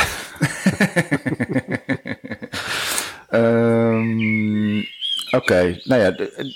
Ehm, 3.30 4.78
Oké, 5.30 5.80
nou 5.84 6.00
ja, 6.00 6.10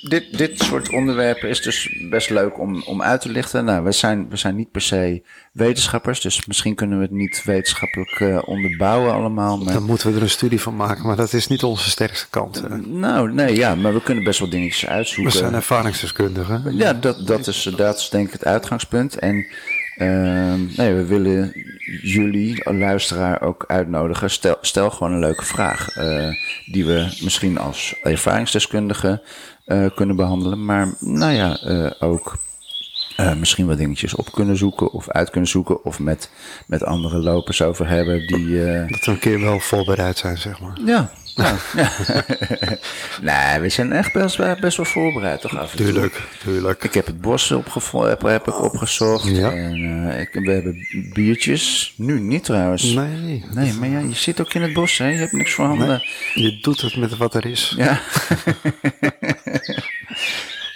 dit, 0.08 0.38
dit 0.38 0.62
soort 0.62 0.90
onderwerpen 0.92 1.48
is 1.48 1.62
dus 1.62 2.04
best 2.10 2.30
leuk 2.30 2.58
om, 2.58 2.82
om 2.82 3.02
uit 3.02 3.20
te 3.20 3.28
lichten. 3.28 3.64
Nou, 3.64 3.84
we 3.84 3.92
zijn, 3.92 4.28
we 4.28 4.36
zijn 4.36 4.56
niet 4.56 4.70
per 4.70 4.80
se 4.80 5.22
wetenschappers, 5.52 6.20
dus 6.20 6.46
misschien 6.46 6.74
kunnen 6.74 6.96
we 6.98 7.02
het 7.04 7.12
niet 7.12 7.42
wetenschappelijk 7.44 8.20
eh, 8.20 8.48
onderbouwen 8.48 9.12
allemaal. 9.12 9.58
Maar, 9.58 9.74
Dan 9.74 9.82
moeten 9.82 10.10
we 10.10 10.16
er 10.16 10.22
een 10.22 10.30
studie 10.30 10.60
van 10.60 10.76
maken, 10.76 11.06
maar 11.06 11.16
dat 11.16 11.32
is 11.32 11.46
niet 11.46 11.62
onze 11.62 11.90
sterkste 11.90 12.26
kant. 12.30 12.60
hè. 12.60 12.76
nou, 12.76 13.32
nee, 13.32 13.56
ja, 13.56 13.74
maar 13.74 13.94
we 13.94 14.02
kunnen 14.02 14.24
best 14.24 14.38
wel 14.38 14.50
dingetjes 14.50 14.86
uitzoeken. 14.86 15.32
We 15.32 15.38
zijn 15.38 15.54
ervaringsdeskundigen. 15.54 16.76
Ja, 16.76 16.92
dat, 16.92 17.26
dat, 17.26 17.46
is, 17.46 17.62
dat 17.76 17.98
is 17.98 18.08
denk 18.08 18.26
ik 18.26 18.32
het 18.32 18.44
uitgangspunt. 18.44 19.18
En 19.18 19.46
ehm, 19.96 20.60
nee, 20.76 20.94
we 20.94 21.04
willen 21.06 21.52
jullie, 22.02 22.72
luisteraar, 22.72 23.42
ook 23.42 23.64
uitnodigen. 23.66 24.30
Stel, 24.30 24.56
stel 24.60 24.90
gewoon 24.90 25.12
een 25.12 25.18
leuke 25.18 25.44
vraag. 25.44 25.88
eh, 25.88 26.28
die 26.66 26.84
we 26.84 27.18
misschien 27.22 27.58
als 27.58 27.94
ervaringsdeskundige 28.02 29.22
eh, 29.64 29.86
kunnen 29.94 30.16
behandelen. 30.16 30.64
Maar 30.64 30.94
nou 31.00 31.32
ja, 31.32 31.56
eh, 31.58 31.90
ook 31.98 32.36
eh, 33.16 33.34
misschien 33.34 33.66
wat 33.66 33.78
dingetjes 33.78 34.14
op 34.14 34.32
kunnen 34.32 34.56
zoeken 34.56 34.92
of 34.92 35.08
uit 35.10 35.30
kunnen 35.30 35.50
zoeken. 35.50 35.84
Of 35.84 35.98
met, 36.00 36.30
met 36.66 36.84
andere 36.84 37.18
lopers 37.18 37.62
over 37.62 37.88
hebben 37.88 38.26
die... 38.26 38.64
eh, 38.70 38.88
Dat 38.90 39.04
we 39.04 39.10
een 39.12 39.18
keer 39.18 39.40
wel 39.40 39.60
voorbereid 39.60 40.18
zijn, 40.18 40.38
zeg 40.38 40.60
maar. 40.60 40.78
ja, 40.84 41.10
ja. 41.34 41.56
nee, 43.22 43.60
we 43.60 43.68
zijn 43.68 43.92
echt 43.92 44.12
best, 44.12 44.36
wel- 44.36 44.56
best 44.60 44.76
wel 44.76 44.86
voorbereid, 44.86 45.40
toch 45.40 45.58
af 45.58 45.70
en 45.70 45.76
toe. 45.76 45.86
Tuurlijk, 45.86 46.22
tuurlijk. 46.44 46.84
Ik 46.84 46.94
heb 46.94 47.06
het 47.06 47.20
bos 47.20 47.50
opgevo- 47.50 48.06
heb, 48.06 48.22
heb 48.22 48.46
ik 48.46 48.62
opgezocht. 48.62 49.24
Ja. 49.36 49.50
En 49.52 50.08
eh, 50.10 50.20
ik, 50.20 50.28
we 50.32 50.50
hebben 50.52 50.76
biertjes. 51.12 51.92
Nu 51.96 52.20
niet 52.20 52.44
trouwens. 52.44 52.82
Nee, 52.82 53.44
Nee, 53.54 53.72
maar 53.72 53.88
ja, 53.88 53.98
je 53.98 54.14
zit 54.14 54.40
ook 54.40 54.54
in 54.54 54.62
het 54.62 54.72
bos, 54.72 54.98
hè? 54.98 55.08
Je 55.08 55.16
hebt 55.16 55.32
niks 55.32 55.52
voor 55.52 55.64
handen. 55.66 56.02
je 56.34 56.58
doet 56.60 56.80
het 56.80 56.96
met 56.96 57.16
wat 57.16 57.34
er 57.34 57.46
is. 57.46 57.74
Ja. 57.76 58.00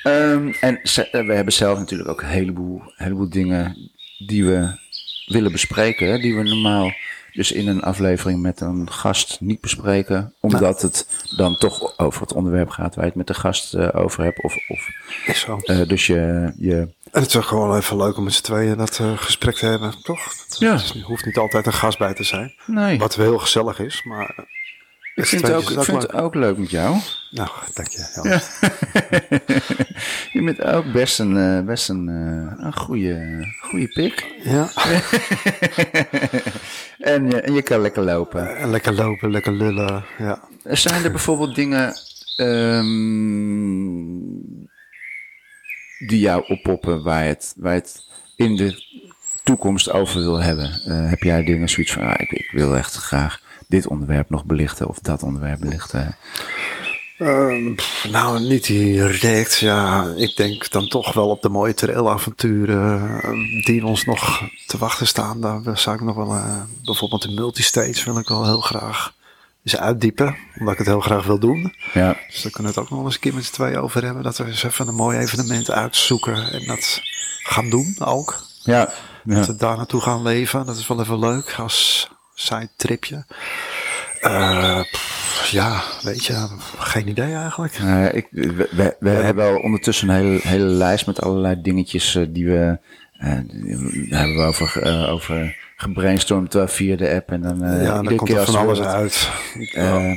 Ehm, 0.02 0.48
en 0.60 0.80
ze- 0.82 1.10
eh, 1.10 1.26
we 1.26 1.32
hebben 1.34 1.52
zelf 1.52 1.78
natuurlijk 1.78 2.08
ook 2.10 2.22
een 2.22 2.28
heleboel, 2.28 2.82
heleboel 2.96 3.28
dingen 3.28 3.90
die 4.26 4.44
we 4.44 4.68
willen 5.26 5.52
bespreken. 5.52 6.08
Hè? 6.10 6.18
Die 6.18 6.36
we 6.36 6.42
normaal 6.42 6.92
dus 7.38 7.52
in 7.52 7.68
een 7.68 7.82
aflevering 7.82 8.42
met 8.42 8.60
een 8.60 8.90
gast 8.90 9.40
niet 9.40 9.60
bespreken. 9.60 10.34
Omdat 10.40 10.82
het 10.82 11.08
dan 11.36 11.56
toch 11.56 11.98
over 11.98 12.20
het 12.20 12.32
onderwerp 12.32 12.70
gaat 12.70 12.94
waar 12.94 13.04
je 13.04 13.10
het 13.10 13.18
met 13.18 13.26
de 13.26 13.34
gast 13.34 13.74
eh, 13.74 13.88
over 13.92 14.24
hebt. 14.24 14.42
Of, 14.42 14.54
of, 14.68 14.88
Is 15.26 15.40
zo. 15.40 15.56
eh, 15.56 15.88
dus 15.88 16.06
je, 16.06 16.52
je 16.56 16.76
En 17.12 17.20
het 17.20 17.28
is 17.28 17.36
ook 17.36 17.44
gewoon 17.44 17.76
even 17.76 17.96
leuk 17.96 18.16
om 18.16 18.24
met 18.24 18.34
z'n 18.34 18.42
tweeën 18.42 18.76
dat 18.76 18.98
eh, 18.98 19.18
gesprek 19.18 19.54
te 19.54 19.66
hebben, 19.66 20.02
toch? 20.02 20.20
Ja. 20.58 20.80
hoeft 21.02 21.24
niet 21.24 21.38
altijd 21.38 21.66
een 21.66 21.72
gast 21.72 21.98
bij 21.98 22.14
te 22.14 22.24
zijn. 22.24 22.54
Nee. 22.66 22.98
Wat 22.98 23.16
wel 23.16 23.26
heel 23.26 23.38
gezellig 23.38 23.78
is, 23.80 24.02
maar... 24.02 24.46
eh, 25.18 25.24
Ik 25.24 25.26
vind, 25.28 25.42
het 25.42 25.52
ook, 25.52 25.70
ik 25.70 25.82
vind 25.82 26.02
het 26.02 26.12
ook 26.12 26.34
leuk 26.34 26.56
met 26.58 26.70
jou. 26.70 26.96
Nou, 27.30 27.48
dank 27.74 27.88
je. 27.88 28.20
Ja. 28.22 28.40
Je 30.32 30.42
bent 30.44 30.62
ook 30.62 30.92
best 30.92 31.18
een, 31.18 31.36
eh, 31.36 31.60
best 31.64 31.88
een, 31.88 32.08
eh, 32.08 32.64
een 32.66 32.76
goede, 32.76 33.44
goede 33.60 33.88
pik. 33.88 34.26
ja. 34.44 34.68
En, 36.98 37.30
je- 37.30 37.40
en 37.40 37.52
je 37.54 37.62
kan 37.62 37.80
lekker 37.80 38.02
lopen. 38.02 38.56
En 38.56 38.70
lekker 38.70 38.92
lopen, 38.94 39.30
lekker 39.30 39.52
lullen. 39.52 40.04
Ja. 40.18 40.40
Zijn 40.64 41.04
er 41.04 41.10
bijvoorbeeld 41.10 41.54
dingen 41.54 41.94
ehm, 42.36 44.06
die 46.06 46.18
jou 46.20 46.44
oppoppen 46.46 47.02
waar 47.02 47.22
je, 47.22 47.28
het, 47.28 47.54
waar 47.56 47.74
je 47.74 47.80
het 47.80 48.02
in 48.36 48.56
de 48.56 48.84
toekomst 49.44 49.90
over 49.90 50.20
wil 50.20 50.42
hebben? 50.42 50.80
Eh, 50.84 51.08
heb 51.10 51.22
jij 51.22 51.44
dingen 51.44 51.68
zoiets 51.68 51.92
van, 51.92 52.02
ah, 52.02 52.14
ik, 52.20 52.30
ik 52.30 52.50
wil 52.52 52.76
echt 52.76 52.94
graag 52.94 53.40
dit 53.68 53.86
onderwerp 53.86 54.30
nog 54.30 54.44
belichten 54.44 54.88
of 54.88 54.98
dat 54.98 55.22
onderwerp 55.22 55.60
belichten? 55.60 56.16
Ehm, 57.18 57.74
nou, 58.10 58.40
niet 58.40 58.66
direct. 58.66 59.58
Ja, 59.58 60.12
ik 60.16 60.36
denk 60.36 60.70
dan 60.70 60.88
toch 60.88 61.12
wel 61.12 61.28
op 61.28 61.42
de 61.42 61.48
mooie 61.48 61.74
trailavonturen 61.74 63.20
eh, 63.22 63.64
die 63.64 63.86
ons 63.86 64.04
nog 64.04 64.42
te 64.66 64.78
wachten 64.78 65.06
staan. 65.06 65.40
Daar 65.40 65.78
zou 65.78 65.96
ik 65.96 66.02
nog 66.02 66.16
wel, 66.16 66.34
eh, 66.34 66.60
bijvoorbeeld 66.84 67.22
de 67.22 67.30
multistage 67.32 68.04
wil 68.04 68.18
ik 68.18 68.28
wel 68.28 68.44
heel 68.44 68.60
graag 68.60 69.12
eens 69.64 69.76
uitdiepen. 69.76 70.36
Omdat 70.58 70.72
ik 70.72 70.78
het 70.78 70.86
heel 70.86 71.00
graag 71.00 71.24
wil 71.26 71.38
doen. 71.38 71.74
Ja, 71.92 72.16
Dus 72.30 72.42
daar 72.42 72.52
kunnen 72.52 72.72
we 72.72 72.80
het 72.80 72.88
ook 72.88 72.96
nog 72.96 73.04
eens 73.04 73.14
een 73.14 73.20
keer 73.20 73.34
met 73.34 73.44
z'n 73.44 73.52
tweeën 73.52 73.78
over 73.78 74.04
hebben. 74.04 74.22
Dat 74.22 74.36
we 74.38 74.44
eens 74.44 74.62
even 74.62 74.88
een 74.88 74.94
mooi 74.94 75.18
evenement 75.18 75.70
uitzoeken 75.70 76.52
en 76.52 76.66
dat 76.66 77.00
gaan 77.42 77.70
doen 77.70 77.96
ook. 77.98 78.40
ja, 78.62 78.92
ja. 79.24 79.34
Dat 79.34 79.46
we 79.46 79.56
daar 79.56 79.76
naartoe 79.76 80.00
gaan 80.00 80.22
leven. 80.22 80.66
Dat 80.66 80.76
is 80.76 80.86
wel 80.86 81.00
even 81.00 81.18
leuk 81.18 81.54
als 81.58 82.08
side 82.40 82.68
tripje. 82.76 83.24
Eh, 84.20 84.80
ja, 85.50 85.82
weet 86.02 86.24
je, 86.24 86.46
geen 86.78 87.08
idee 87.08 87.34
eigenlijk. 87.34 87.72
Ik, 88.14 88.26
we, 88.30 88.68
we, 88.70 88.96
we 89.00 89.08
hebben 89.10 89.44
wel 89.52 89.60
ondertussen 89.60 90.08
een 90.08 90.14
hele, 90.14 90.40
hele 90.42 90.64
lijst 90.64 91.06
met 91.06 91.22
allerlei 91.22 91.62
dingetjes 91.62 92.14
eh, 92.14 92.24
die 92.28 92.46
we. 92.46 92.78
eh, 93.18 93.28
hebben 94.08 94.36
we 94.36 94.42
over, 94.42 95.08
over 95.10 95.56
gebrainstormd 95.76 96.56
via 96.64 96.96
de 96.96 97.10
app. 97.14 97.30
En 97.30 97.40
dan, 97.42 97.58
ja, 97.82 98.02
dan 98.02 98.16
komt 98.16 98.30
er 98.30 98.44
van 98.44 98.56
alles 98.56 98.78
wat- 98.78 98.86
uit. 98.86 99.28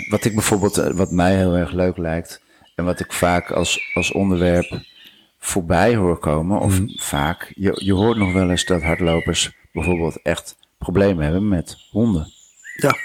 wat 0.09 0.25
ik 0.25 0.33
bijvoorbeeld, 0.33 0.75
wat 0.75 1.11
mij 1.11 1.35
heel 1.35 1.55
erg 1.55 1.71
leuk 1.71 1.97
lijkt. 1.97 2.41
En 2.75 2.85
wat 2.85 2.99
ik 2.99 3.13
vaak 3.13 3.51
als, 3.51 3.91
als 3.93 4.11
onderwerp 4.11 4.79
voorbij 5.39 5.95
hoor 5.95 6.17
komen. 6.19 6.59
Of 6.59 6.79
Mhm. 6.79 6.89
vaak, 6.95 7.51
je, 7.55 7.71
je 7.83 7.93
hoort 7.93 8.17
nog 8.17 8.33
wel 8.33 8.49
eens 8.49 8.65
dat 8.65 8.81
hardlopers 8.81 9.51
bijvoorbeeld 9.73 10.21
echt 10.23 10.55
problemen 10.81 11.23
hebben 11.23 11.47
met 11.47 11.77
honden. 11.91 12.27
Ja, 12.75 12.95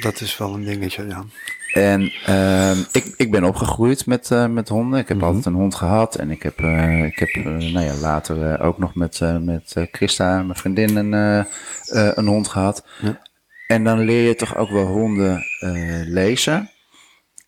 dat 0.00 0.20
is 0.20 0.38
wel 0.38 0.54
een 0.54 0.64
dingetje, 0.64 1.06
ja. 1.06 1.24
En 1.72 2.12
ehm, 2.26 2.78
ik, 2.92 3.14
ik 3.16 3.30
ben 3.30 3.44
opgegroeid 3.44 4.06
met, 4.06 4.30
eh, 4.30 4.46
met 4.46 4.68
honden. 4.68 4.98
Ik 5.00 5.08
heb 5.08 5.16
Mhm. 5.16 5.26
altijd 5.26 5.46
een 5.46 5.52
hond 5.54 5.74
gehad. 5.74 6.14
En 6.14 6.30
ik 6.30 6.42
heb, 6.42 6.60
eh, 6.60 7.04
ik 7.04 7.18
heb 7.18 7.28
eh, 7.28 7.44
nou 7.44 7.80
ja, 7.80 7.94
later 7.94 8.60
ook 8.60 8.78
nog 8.78 8.94
met, 8.94 9.20
met 9.40 9.74
Christa, 9.92 10.42
mijn 10.42 10.58
vriendin, 10.58 10.96
een, 10.96 11.12
een 12.18 12.26
hond 12.26 12.48
gehad. 12.48 12.84
Ja. 13.00 13.20
En 13.66 13.84
dan 13.84 13.98
leer 13.98 14.26
je 14.28 14.34
toch 14.34 14.56
ook 14.56 14.70
wel 14.70 14.86
honden 14.86 15.42
lezen. 16.06 16.70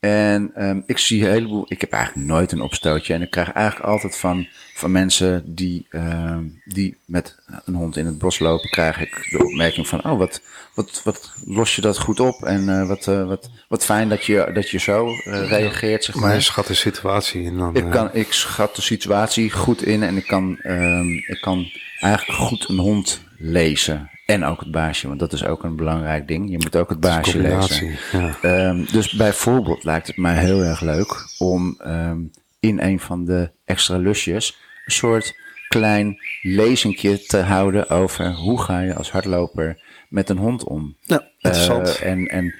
En 0.06 0.50
ehm, 0.54 0.80
ik 0.86 0.98
zie 0.98 1.24
een 1.24 1.30
heleboel. 1.30 1.64
Ik 1.68 1.80
heb 1.80 1.92
eigenlijk 1.92 2.26
nooit 2.26 2.52
een 2.52 2.60
opstootje. 2.60 3.14
En 3.14 3.22
ik 3.22 3.30
krijg 3.30 3.52
eigenlijk 3.52 3.88
altijd 3.88 4.16
van, 4.16 4.46
van 4.74 4.92
mensen 4.92 5.54
die, 5.54 5.86
ehm, 5.90 6.44
die 6.64 6.96
met 7.04 7.36
een 7.64 7.74
hond 7.74 7.96
in 7.96 8.06
het 8.06 8.18
bos 8.18 8.38
lopen, 8.38 8.70
krijg 8.70 9.00
ik 9.00 9.26
de 9.30 9.44
opmerking 9.44 9.88
van: 9.88 10.04
Oh, 10.04 10.18
wat, 10.18 10.42
wat, 10.74 11.00
wat 11.04 11.32
los 11.46 11.74
je 11.74 11.80
dat 11.80 11.98
goed 11.98 12.20
op? 12.20 12.42
En 12.42 12.68
eh, 12.68 12.88
wat, 12.88 13.06
eh, 13.06 13.26
wat, 13.26 13.50
wat 13.68 13.84
fijn 13.84 14.08
dat 14.08 14.24
je, 14.24 14.50
dat 14.54 14.70
je 14.70 14.78
zo 14.78 15.06
eh, 15.06 15.48
reageert. 15.48 16.04
Zeg 16.04 16.14
Maar 16.14 16.24
maar. 16.24 16.34
je 16.34 16.40
schat 16.40 16.66
de 16.66 16.74
situatie 16.74 17.46
en 17.46 17.56
dan... 17.56 17.76
Ik, 17.76 17.90
kan, 17.90 18.10
ik 18.12 18.32
schat 18.32 18.76
de 18.76 18.82
situatie 18.82 19.50
goed 19.50 19.82
in 19.82 20.02
en 20.02 20.16
ik 20.16 20.26
kan, 20.26 20.58
ehm, 20.58 21.08
ik 21.08 21.38
kan 21.40 21.70
eigenlijk 22.00 22.38
goed 22.38 22.68
een 22.68 22.78
hond 22.78 23.22
lezen. 23.38 24.10
En 24.26 24.44
ook 24.44 24.60
het 24.60 24.70
baasje, 24.70 25.08
want 25.08 25.20
dat 25.20 25.32
is 25.32 25.44
ook 25.44 25.64
een 25.64 25.76
belangrijk 25.76 26.28
ding. 26.28 26.50
Je 26.50 26.58
moet 26.58 26.76
ook 26.76 26.88
het 26.88 27.00
baasje 27.00 27.38
lezen. 27.38 27.96
ja. 28.12 28.36
Ehm, 28.42 28.84
dus 28.92 29.12
bijvoorbeeld 29.12 29.84
lijkt 29.84 30.06
het 30.06 30.16
mij 30.16 30.36
heel 30.36 30.62
erg 30.62 30.80
leuk 30.80 31.14
om 31.38 31.76
ehm, 31.78 32.18
in 32.60 32.80
een 32.80 33.00
van 33.00 33.24
de 33.24 33.50
extra 33.64 33.96
lusjes 33.96 34.58
een 34.84 34.92
soort 34.92 35.34
klein 35.68 36.18
lezingje 36.42 37.22
te 37.22 37.38
houden 37.38 37.90
over 37.90 38.32
hoe 38.32 38.62
ga 38.62 38.80
je 38.80 38.94
als 38.94 39.10
hardloper 39.10 39.84
met 40.08 40.28
een 40.28 40.38
hond 40.38 40.64
om. 40.64 40.96
Ja, 41.02 41.28
interessant. 41.40 41.98
Eh, 41.98 42.10
en 42.10 42.26
en 42.26 42.54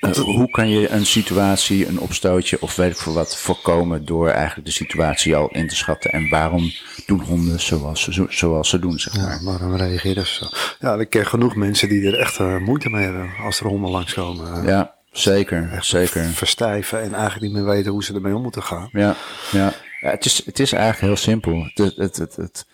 eh, 0.00 0.10
hoe 0.10 0.50
kan 0.50 0.68
je 0.68 0.88
een 0.88 1.06
situatie, 1.06 1.86
een 1.86 2.00
opstootje 2.00 2.60
of 2.60 2.76
weet 2.76 2.90
ik 2.90 2.96
veel 2.96 3.12
wat 3.12 3.36
voorkomen 3.36 4.04
door 4.04 4.28
eigenlijk 4.28 4.66
de 4.66 4.72
situatie 4.72 5.36
al 5.36 5.48
in 5.48 5.68
te 5.68 5.76
schatten. 5.76 6.12
En 6.12 6.28
waarom 6.28 6.72
doen 7.06 7.20
honden 7.20 7.60
zoals 7.60 8.02
ze, 8.02 8.26
zoals 8.28 8.68
ze 8.68 8.78
doen, 8.78 8.98
zeg 8.98 9.16
maar. 9.16 9.30
Ja, 9.30 9.44
waarom 9.44 9.76
reageren 9.76 10.26
ze 10.26 10.34
zo? 10.34 10.46
Ja, 10.80 10.94
ik 10.94 11.10
ken 11.10 11.26
genoeg 11.26 11.56
mensen 11.56 11.88
die 11.88 12.06
er 12.06 12.18
echt 12.18 12.38
eh, 12.38 12.56
moeite 12.56 12.90
mee 12.90 13.04
hebben 13.04 13.30
als 13.44 13.60
er 13.60 13.66
honden 13.66 13.90
langskomen. 13.90 14.66
Ja, 14.66 14.94
zeker, 15.12 15.78
zeker. 15.80 16.24
verstijven 16.24 17.02
en 17.02 17.14
eigenlijk 17.14 17.42
niet 17.42 17.52
meer 17.52 17.72
weten 17.74 17.92
hoe 17.92 18.04
ze 18.04 18.14
ermee 18.14 18.34
om 18.34 18.42
moeten 18.42 18.62
gaan. 18.62 18.88
Ja, 18.92 19.16
ja. 19.50 19.72
Ja 20.00 20.10
het, 20.10 20.24
is, 20.24 20.42
het 20.44 20.58
is 20.58 20.72
eigenlijk 20.72 21.02
heel 21.04 21.16
simpel. 21.16 21.62
Het, 21.74 21.96
het, 21.96 22.16
het, 22.16 22.36
het, 22.36 22.66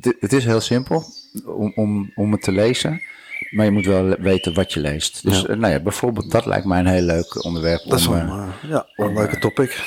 het, 0.00 0.16
het 0.20 0.32
is 0.32 0.44
heel 0.44 0.60
simpel 0.60 1.04
om, 1.46 1.72
om, 1.74 2.12
om 2.14 2.32
het 2.32 2.42
te 2.42 2.52
lezen. 2.52 3.02
Maar 3.50 3.64
je 3.64 3.70
moet 3.70 3.86
wel 3.86 4.16
weten 4.18 4.54
wat 4.54 4.72
je 4.72 4.80
leest. 4.80 5.22
Dus 5.24 5.40
Ja. 5.40 5.46
eh, 5.46 5.56
nou 5.56 5.72
ja, 5.72 5.80
bijvoorbeeld 5.80 6.30
dat 6.30 6.46
lijkt 6.46 6.66
mij 6.66 6.78
een 6.78 6.86
heel 6.86 7.02
leuk 7.02 7.44
onderwerp. 7.44 7.82
Dat 7.88 7.98
is 7.98 8.06
om, 8.06 8.12
wel, 8.14 8.22
eh, 8.22 8.42
eh, 8.62 8.70
ja, 8.70 8.86
wel 8.96 9.08
een 9.08 9.14
leuke 9.14 9.38
topic. 9.38 9.80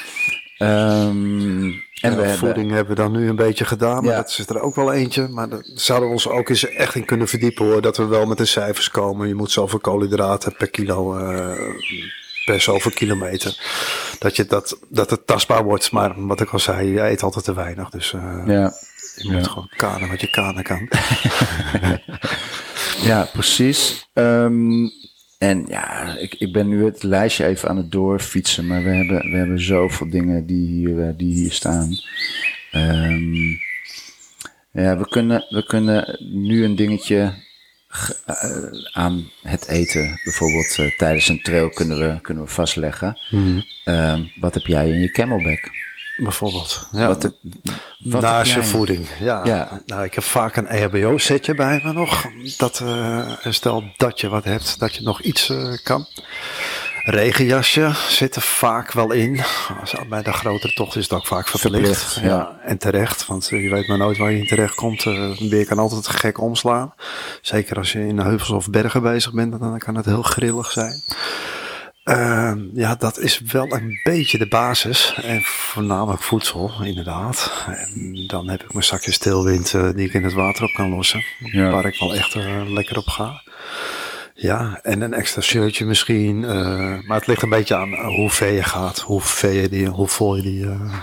ehm, 0.57 1.71
en 2.01 2.17
we 2.17 2.33
voeding 2.37 2.71
hebben 2.71 2.95
we 2.95 3.01
dan 3.01 3.11
nu 3.11 3.29
een 3.29 3.35
beetje 3.35 3.65
gedaan, 3.65 4.03
maar 4.03 4.11
Ja. 4.13 4.17
dat 4.21 4.29
is 4.29 4.47
er 4.49 4.61
ook 4.61 4.75
wel 4.75 4.93
eentje. 4.93 5.27
Maar 5.27 5.49
daar 5.49 5.61
zouden 5.75 6.07
we 6.07 6.13
ons 6.13 6.27
ook 6.27 6.49
eens 6.49 6.67
echt 6.69 6.95
in 6.95 7.05
kunnen 7.05 7.27
verdiepen 7.27 7.65
hoor. 7.65 7.81
Dat 7.81 7.97
we 7.97 8.05
wel 8.05 8.25
met 8.25 8.37
de 8.37 8.45
cijfers 8.45 8.89
komen. 8.89 9.27
Je 9.27 9.35
moet 9.35 9.51
zoveel 9.51 9.79
koolhydraten 9.79 10.55
per 10.57 10.69
kilo, 10.69 11.17
per 12.47 12.61
zoveel 12.61 12.91
kilometer. 12.91 13.57
Dat, 14.19 14.35
je 14.35 14.45
dat, 14.45 14.79
dat 14.89 15.09
het 15.09 15.27
tastbaar 15.27 15.63
wordt. 15.63 15.91
Maar 15.91 16.25
wat 16.27 16.41
ik 16.41 16.49
al 16.49 16.59
zei, 16.59 16.87
je 16.91 17.01
eet 17.01 17.23
altijd 17.23 17.45
te 17.45 17.53
weinig. 17.53 17.89
Dus 17.89 18.13
eh, 18.13 18.43
ja, 18.45 18.73
je 19.15 19.31
moet 19.31 19.47
gewoon 19.47 19.69
kanen 19.75 20.09
wat 20.09 20.21
je 20.21 20.29
kanen 20.29 20.63
kan. 20.63 20.89
ja, 23.09 23.27
precies. 23.33 24.07
Ehm, 24.13 24.87
en 25.37 25.65
ja, 25.67 26.15
ik, 26.17 26.33
ik 26.33 26.53
ben 26.53 26.67
nu 26.67 26.85
het 26.85 27.03
lijstje 27.03 27.45
even 27.45 27.69
aan 27.69 27.77
het 27.77 27.91
doorfietsen. 27.91 28.67
Maar 28.67 28.83
we 28.83 28.89
hebben, 28.89 29.31
we 29.31 29.37
hebben 29.37 29.61
zoveel 29.61 30.09
dingen 30.09 30.45
die 30.45 30.67
hier, 30.67 31.07
eh, 31.07 31.13
die 31.17 31.33
hier 31.33 31.51
staan. 31.51 31.89
Ehm, 32.71 33.33
ja, 34.71 34.97
we 34.97 35.07
kunnen, 35.09 35.45
we 35.49 35.65
kunnen 35.65 36.17
nu 36.33 36.63
een 36.63 36.75
dingetje 36.75 37.33
ge- 37.33 37.46
aan 38.91 39.29
het 39.41 39.67
eten. 39.67 40.19
Bijvoorbeeld 40.23 40.75
eh, 40.79 40.97
tijdens 40.97 41.27
een 41.27 41.41
trail 41.41 41.69
kunnen 41.69 41.97
we, 41.99 42.21
kunnen 42.21 42.43
we 42.43 42.49
vastleggen. 42.49 43.17
Ehm, 43.83 44.23
wat 44.39 44.53
heb 44.53 44.65
jij 44.65 44.89
in 44.89 44.99
je 44.99 45.11
camelback? 45.11 45.69
Bijvoorbeeld. 46.17 46.87
Ja, 46.91 47.07
Wat, 47.07 47.31
Naast 47.99 48.53
je 48.53 48.63
voeding. 48.63 49.07
Ja. 49.19 49.45
Ja. 49.45 49.81
Nou, 49.85 50.03
ik 50.03 50.13
heb 50.13 50.23
vaak 50.23 50.55
een 50.55 50.67
EHBO-setje 50.67 51.55
bij 51.55 51.81
me 51.83 51.93
nog. 51.93 52.27
Dat, 52.57 52.79
eh, 52.79 53.31
stel 53.49 53.83
dat 53.97 54.19
je 54.21 54.27
wat 54.29 54.43
hebt, 54.43 54.79
dat 54.79 54.95
je 54.95 55.01
nog 55.01 55.21
iets 55.21 55.49
eh, 55.49 55.73
kan. 55.83 56.07
Regenjasje 57.09 57.91
zit 58.09 58.35
er 58.35 58.41
vaak 58.41 58.91
wel 58.91 59.11
in. 59.11 59.41
Als- 59.79 59.95
Bij 60.09 60.23
de 60.23 60.31
grotere 60.33 60.73
tocht 60.73 60.95
is 60.95 61.03
het 61.03 61.13
ook 61.13 61.27
vaak 61.27 61.47
verplicht. 61.47 62.03
Verplicht, 62.03 62.19
ja. 62.31 62.59
En 62.65 62.77
terecht, 62.77 63.25
want 63.25 63.49
eh, 63.51 63.63
je 63.63 63.69
weet 63.69 63.87
maar 63.87 63.97
nooit 63.97 64.17
waar 64.17 64.31
je 64.31 64.37
in 64.39 64.47
terecht 64.47 64.75
komt. 64.75 65.05
Eh, 65.05 65.13
Een 65.13 65.49
beer 65.49 65.65
kan 65.65 65.79
altijd 65.79 66.07
gek 66.07 66.41
omslaan. 66.41 66.93
Zeker 67.41 67.77
als 67.77 67.91
je 67.91 68.07
in 68.07 68.19
heuvels 68.19 68.49
of 68.49 68.69
bergen 68.69 69.01
bezig 69.01 69.31
bent, 69.33 69.59
dan 69.59 69.77
kan 69.79 69.95
het 69.95 70.05
heel 70.05 70.21
grillig 70.21 70.71
zijn. 70.71 71.01
Ehm, 72.03 72.59
ja, 72.73 72.95
dat 72.95 73.19
is 73.19 73.39
wel 73.51 73.73
een 73.73 73.99
beetje 74.03 74.37
de 74.37 74.47
basis. 74.47 75.13
En 75.23 75.41
voornamelijk 75.43 76.23
voedsel, 76.23 76.71
inderdaad. 76.83 77.51
En 77.67 78.23
dan 78.27 78.49
heb 78.49 78.63
ik 78.63 78.73
mijn 78.73 78.85
zakje 78.85 79.11
stilwind 79.11 79.73
eh, 79.73 79.89
die 79.95 80.07
ik 80.07 80.13
in 80.13 80.23
het 80.23 80.33
water 80.33 80.63
op 80.63 80.73
kan 80.73 80.89
lossen. 80.89 81.23
Ja. 81.39 81.69
Waar 81.69 81.85
ik 81.85 81.99
wel 81.99 82.13
echt 82.15 82.35
eh, 82.35 82.61
lekker 82.67 82.97
op 82.97 83.07
ga. 83.07 83.41
Ja, 84.39 84.79
en 84.83 85.01
een 85.01 85.13
extra 85.13 85.41
shirtje 85.41 85.85
misschien. 85.85 86.43
eh, 86.45 86.97
maar 87.07 87.17
het 87.17 87.27
ligt 87.27 87.41
een 87.41 87.49
beetje 87.49 87.75
aan 87.75 87.93
eh, 87.93 88.05
hoe 88.05 88.29
ver 88.29 88.51
je 88.51 88.63
gaat. 88.63 88.99
Hoe, 88.99 89.21
ver 89.21 89.51
je 89.53 89.69
die, 89.69 89.87
hoe 89.87 90.07
vol 90.07 90.35
je 90.35 90.41
die 90.41 90.65
eh 90.69 90.93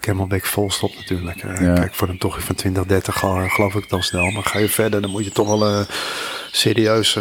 camelback 0.00 0.44
vol 0.44 0.70
stopt 0.70 0.96
natuurlijk. 0.96 1.42
Ja. 1.60 1.72
Kijk, 1.74 1.94
voor 1.94 2.08
een 2.08 2.18
tochtje 2.18 2.40
van 2.42 2.54
20, 2.54 2.84
30 2.86 3.18
ga- 3.18 3.48
geloof 3.48 3.74
ik 3.74 3.88
dan 3.88 4.02
snel. 4.02 4.30
Maar 4.30 4.42
ga 4.42 4.58
je 4.58 4.68
verder, 4.68 5.00
dan 5.00 5.10
moet 5.10 5.24
je 5.24 5.30
toch 5.30 5.58
wel 5.58 5.84
serieus 6.52 7.18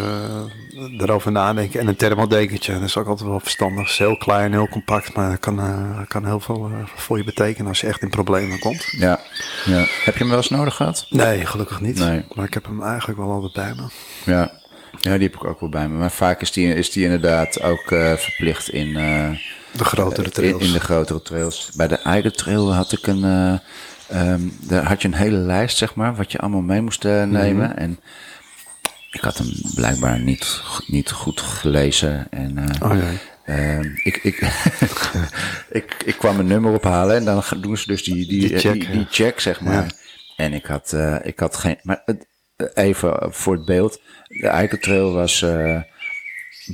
erover 0.97 1.31
nadenken. 1.31 1.79
En 1.79 1.87
een 1.87 1.95
thermodekentje, 1.95 2.73
dat 2.73 2.81
is 2.81 2.97
ook 2.97 3.07
altijd 3.07 3.29
wel 3.29 3.39
verstandig. 3.39 3.79
Het 3.81 3.89
is 3.91 3.97
heel 3.97 4.17
klein, 4.17 4.51
heel 4.51 4.67
compact, 4.67 5.13
maar 5.15 5.37
kan, 5.37 5.59
kan 6.07 6.25
heel 6.25 6.39
veel 6.39 6.71
voor 6.95 7.17
je 7.17 7.23
betekenen 7.23 7.67
als 7.67 7.81
je 7.81 7.87
echt 7.87 8.01
in 8.01 8.09
problemen 8.09 8.59
komt. 8.59 8.83
Ja, 8.97 9.19
ja. 9.65 9.85
Heb 10.03 10.13
je 10.13 10.19
hem 10.19 10.27
wel 10.27 10.37
eens 10.37 10.49
nodig 10.49 10.75
gehad? 10.75 11.05
Nee, 11.09 11.45
gelukkig 11.45 11.81
niet. 11.81 11.97
Nee. 11.99 12.25
Maar 12.35 12.45
ik 12.45 12.53
heb 12.53 12.65
hem 12.65 12.83
eigenlijk 12.83 13.19
wel 13.19 13.31
altijd 13.31 13.53
bij 13.53 13.73
me. 13.75 13.87
Ja. 14.31 14.58
Ja, 15.01 15.13
die 15.17 15.27
heb 15.27 15.35
ik 15.35 15.43
ook 15.43 15.59
wel 15.59 15.69
bij 15.69 15.87
me. 15.89 15.97
Maar 15.97 16.11
vaak 16.11 16.41
is 16.41 16.51
die, 16.51 16.73
is 16.73 16.91
die 16.91 17.03
inderdaad 17.03 17.61
ook 17.61 17.91
eh, 17.91 18.13
verplicht 18.13 18.69
in, 18.69 18.95
eh, 18.95 19.29
De 19.71 19.83
grotere 19.85 20.23
in, 20.23 20.31
trails. 20.31 20.63
in 20.63 20.71
de 20.73 20.79
grotere 20.79 21.21
trails. 21.21 21.71
Bij 21.75 21.87
de 21.87 21.95
Eiger 21.97 22.31
Trail 22.31 22.73
had 22.73 22.91
ik 22.91 23.07
een, 23.07 23.23
eh, 23.23 23.53
ehm, 24.21 24.41
daar 24.61 24.83
had 24.83 25.01
je 25.01 25.07
een 25.07 25.13
hele 25.13 25.37
lijst, 25.37 25.77
zeg 25.77 25.95
maar, 25.95 26.15
wat 26.15 26.31
je 26.31 26.37
allemaal 26.37 26.61
mee 26.61 26.81
moest 26.81 27.05
eh, 27.05 27.23
nemen. 27.23 27.77
En 27.77 27.99
ik 29.11 29.21
had 29.21 29.37
hem 29.37 29.51
blijkbaar 29.75 30.19
niet, 30.19 30.61
niet 30.87 31.11
goed 31.11 31.41
gelezen. 31.41 32.27
En, 32.31 32.57
eh, 32.57 32.91
Oh 32.91 32.97
jee. 32.97 33.17
Ehm, 33.55 33.89
ik, 34.03 34.17
ik, 34.23 34.41
ik, 35.79 35.95
ik 36.05 36.15
kwam 36.17 36.39
een 36.39 36.47
nummer 36.47 36.73
ophalen 36.73 37.15
en 37.15 37.25
dan 37.25 37.43
doen 37.61 37.77
ze 37.77 37.87
dus 37.87 38.03
die, 38.03 38.15
die, 38.15 38.39
Die 38.39 38.53
eh, 38.53 38.59
check, 38.59 38.73
die, 38.73 38.83
ja. 38.87 38.91
die 38.91 39.07
check, 39.09 39.39
zeg 39.39 39.61
maar. 39.61 39.73
Ja. 39.73 39.87
En 40.35 40.53
ik 40.53 40.65
had, 40.65 40.93
eh, 40.93 41.15
ik 41.23 41.39
had 41.39 41.55
geen. 41.57 41.77
Maar 41.83 42.01
het, 42.05 42.17
eh, 42.19 42.28
even 42.73 43.33
voor 43.33 43.53
het 43.53 43.65
beeld. 43.65 44.01
De 44.27 44.47
Eikeltrail 44.47 45.13
was 45.13 45.41
eh 45.41 45.81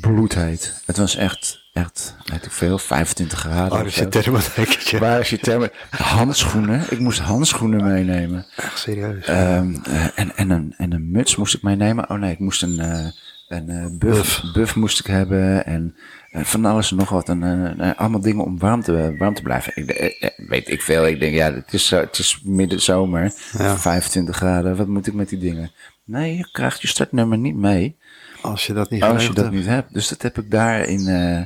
bloedheet. 0.02 0.82
Het 0.86 0.98
was 0.98 1.16
echt, 1.16 1.70
echt, 1.74 2.16
weet 2.26 2.46
ik 2.46 2.52
veel, 2.52 2.78
25 2.78 3.40
graden. 3.40 3.82
Oh, 3.82 3.88
je 3.88 4.08
thermodekentje. 4.08 5.00
Waar 5.00 5.20
is 5.20 5.30
je 5.30 5.38
termen? 5.38 5.72
Handschoenen. 5.90 6.84
Ik 6.90 7.00
moest 7.00 7.20
handschoenen 7.20 7.84
meenemen. 7.84 8.46
Echt 8.56 8.80
serieus. 8.80 9.26
Ehm, 9.26 9.76
eh, 9.84 10.06
en, 10.16 10.36
en, 10.36 10.50
een, 10.50 10.74
en 10.78 10.94
een 10.94 11.12
muts 11.12 11.36
moest 11.36 11.54
ik 11.54 11.62
meenemen. 11.62 12.10
Oh 12.10 12.18
nee, 12.18 12.32
ik 12.32 12.40
moest 12.40 12.62
een, 12.62 12.80
eh, 12.80 13.06
een 13.48 13.70
eh, 13.70 13.86
buff, 13.92 14.44
buff 14.54 14.76
moest 14.76 15.00
ik 15.00 15.06
hebben. 15.06 15.66
En 15.66 15.96
eh, 15.96 16.25
van 16.44 16.66
alles 16.66 16.92
en 16.92 16.98
nog 16.98 17.10
wat. 17.10 17.30
En, 17.30 17.44
eh, 17.44 17.90
eh, 17.90 17.98
allemaal 18.00 18.22
dingen 18.22 18.44
om 18.44 18.60
warm 18.60 18.82
te, 18.82 19.16
warm 19.18 19.34
te 19.34 19.42
blijven. 19.42 19.72
Ik, 19.76 19.90
eh, 19.90 20.24
eh, 20.30 20.48
weet 20.50 20.70
ik 20.70 20.82
veel. 20.82 21.08
Ik 21.08 21.20
denk, 21.20 21.34
ja, 21.36 21.54
het 21.54 21.74
is, 21.74 21.88
zo- 21.88 22.00
het 22.00 22.18
is 22.20 22.42
midden 22.44 22.82
zomer. 22.82 23.34
Ja. 23.58 23.78
25 23.78 24.36
graden. 24.36 24.76
Wat 24.76 24.88
moet 24.88 25.08
ik 25.08 25.14
met 25.14 25.30
die 25.30 25.40
dingen? 25.40 25.72
Nee, 26.04 26.38
je 26.38 26.50
krijgt 26.52 26.82
je 26.82 26.88
startnummer 26.88 27.38
niet 27.38 27.56
mee. 27.56 27.98
Als 28.42 28.68
je 28.68 28.74
dat 28.74 28.90
niet 28.90 29.04
Als 29.04 29.22
je 29.28 29.34
dat 29.34 29.44
hebt. 29.44 29.56
niet 29.56 29.66
hebt. 29.66 29.94
Dus 29.94 30.08
dat 30.08 30.22
heb 30.22 30.38
ik 30.38 30.52
daar 30.52 30.80
in, 30.84 31.08
eh 31.08 31.42